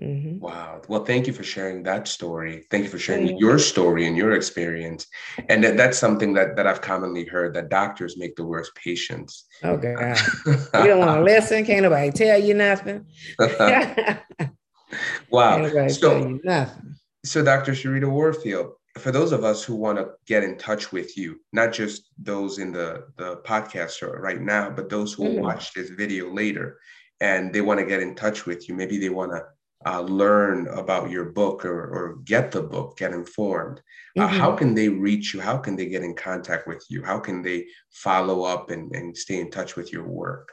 [0.00, 0.38] Mm-hmm.
[0.38, 0.82] Wow.
[0.86, 2.64] Well, thank you for sharing that story.
[2.70, 3.38] Thank you for sharing mm-hmm.
[3.38, 5.08] your story and your experience.
[5.48, 9.46] And that, that's something that, that I've commonly heard that doctors make the worst patients.
[9.64, 10.16] Oh, God.
[10.46, 11.64] you don't want to listen.
[11.64, 13.04] Can't nobody tell you nothing.
[15.28, 15.88] wow.
[15.88, 16.94] So, you nothing.
[17.24, 17.72] So, Dr.
[17.72, 21.72] Sharita Warfield, for those of us who want to get in touch with you, not
[21.72, 25.40] just those in the, the podcast right now, but those who mm-hmm.
[25.40, 26.78] watch this video later
[27.20, 29.42] and they want to get in touch with you, maybe they want to
[29.86, 33.80] uh, learn about your book or, or get the book, get informed,
[34.18, 34.38] uh, mm-hmm.
[34.38, 35.40] how can they reach you?
[35.40, 37.02] How can they get in contact with you?
[37.02, 40.52] How can they follow up and, and stay in touch with your work?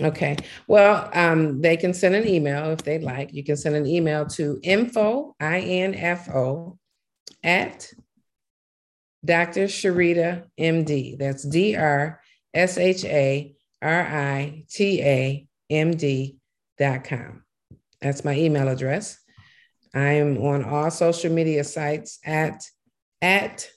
[0.00, 0.36] Okay.
[0.66, 3.32] Well, um, they can send an email if they'd like.
[3.34, 6.78] You can send an email to info, I-N-F-O,
[7.42, 7.92] at
[9.24, 9.64] Dr.
[9.64, 11.18] Sharita MD.
[11.18, 11.96] That's D-R-S-H-A-R-I-T-A-M-D
[16.78, 17.44] dot com.
[18.00, 19.18] That's my email address.
[19.94, 22.64] I'm on all social media sites at
[23.20, 23.68] at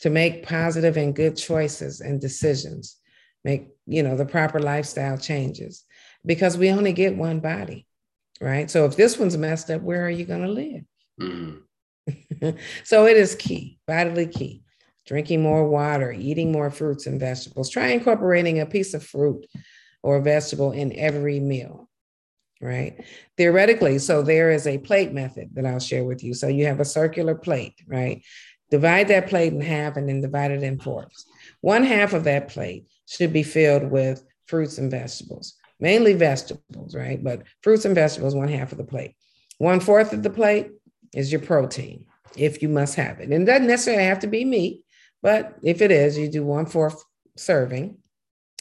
[0.00, 2.96] to make positive and good choices and decisions,
[3.44, 5.84] make you know the proper lifestyle changes,
[6.24, 7.86] because we only get one body,
[8.40, 8.70] right?
[8.70, 10.82] So if this one's messed up, where are you going to live?
[11.20, 12.50] Mm-hmm.
[12.84, 14.62] so it is key, vitally key
[15.10, 17.68] drinking more water, eating more fruits and vegetables.
[17.68, 19.44] Try incorporating a piece of fruit
[20.02, 21.88] or vegetable in every meal,
[22.60, 23.04] right?
[23.36, 26.34] Theoretically, so there is a plate method that I'll share with you.
[26.34, 28.22] So you have a circular plate, right?
[28.70, 31.26] Divide that plate in half and then divide it in fourths.
[31.60, 37.22] One half of that plate should be filled with fruits and vegetables, mainly vegetables, right?
[37.22, 39.16] But fruits and vegetables, one half of the plate.
[39.58, 40.70] One fourth of the plate
[41.12, 43.30] is your protein, if you must have it.
[43.30, 44.84] And it doesn't necessarily have to be meat.
[45.22, 47.02] But if it is, you do one fourth
[47.36, 47.98] serving.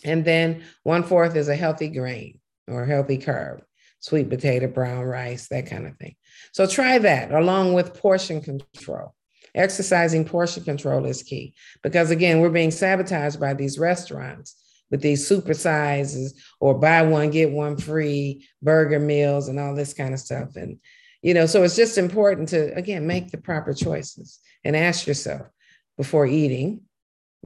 [0.04, 3.62] And then one fourth is a healthy grain or healthy carb,
[4.00, 6.16] sweet potato, brown rice, that kind of thing.
[6.54, 9.14] So try that along with portion control.
[9.56, 14.56] Exercising portion control is key because, again, we're being sabotaged by these restaurants
[14.92, 19.94] with these super sizes or buy one, get one free burger meals and all this
[19.94, 20.56] kind of stuff.
[20.56, 20.80] And,
[21.22, 25.48] you know, so it's just important to, again, make the proper choices and ask yourself
[25.98, 26.82] before eating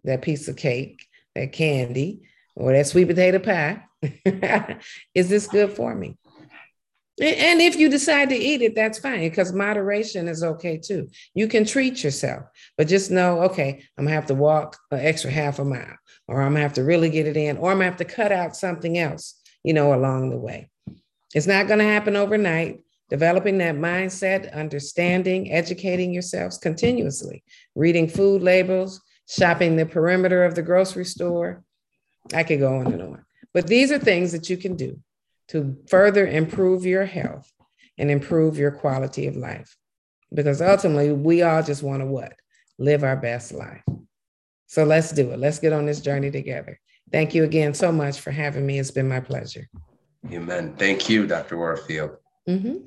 [0.03, 2.23] that piece of cake, that candy,
[2.55, 3.83] or that sweet potato pie.
[5.15, 6.17] Is this good for me?
[7.21, 11.09] And if you decide to eat it, that's fine because moderation is okay too.
[11.35, 15.29] You can treat yourself, but just know, okay, I'm gonna have to walk an extra
[15.29, 15.95] half a mile,
[16.27, 18.31] or I'm gonna have to really get it in, or I'm gonna have to cut
[18.31, 20.71] out something else, you know, along the way.
[21.35, 27.43] It's not gonna happen overnight developing that mindset, understanding, educating yourselves continuously,
[27.75, 31.63] reading food labels, shopping the perimeter of the grocery store.
[32.33, 33.25] I could go on and on.
[33.53, 34.99] But these are things that you can do
[35.49, 37.51] to further improve your health
[37.97, 39.75] and improve your quality of life.
[40.33, 42.33] because ultimately we all just want to what?
[42.79, 43.83] Live our best life.
[44.65, 45.39] So let's do it.
[45.39, 46.79] Let's get on this journey together.
[47.11, 48.79] Thank you again so much for having me.
[48.79, 49.69] It's been my pleasure.
[50.31, 50.73] Amen.
[50.75, 51.57] Thank you, Dr.
[51.57, 52.17] Warfield.
[52.49, 52.77] Mm-hmm.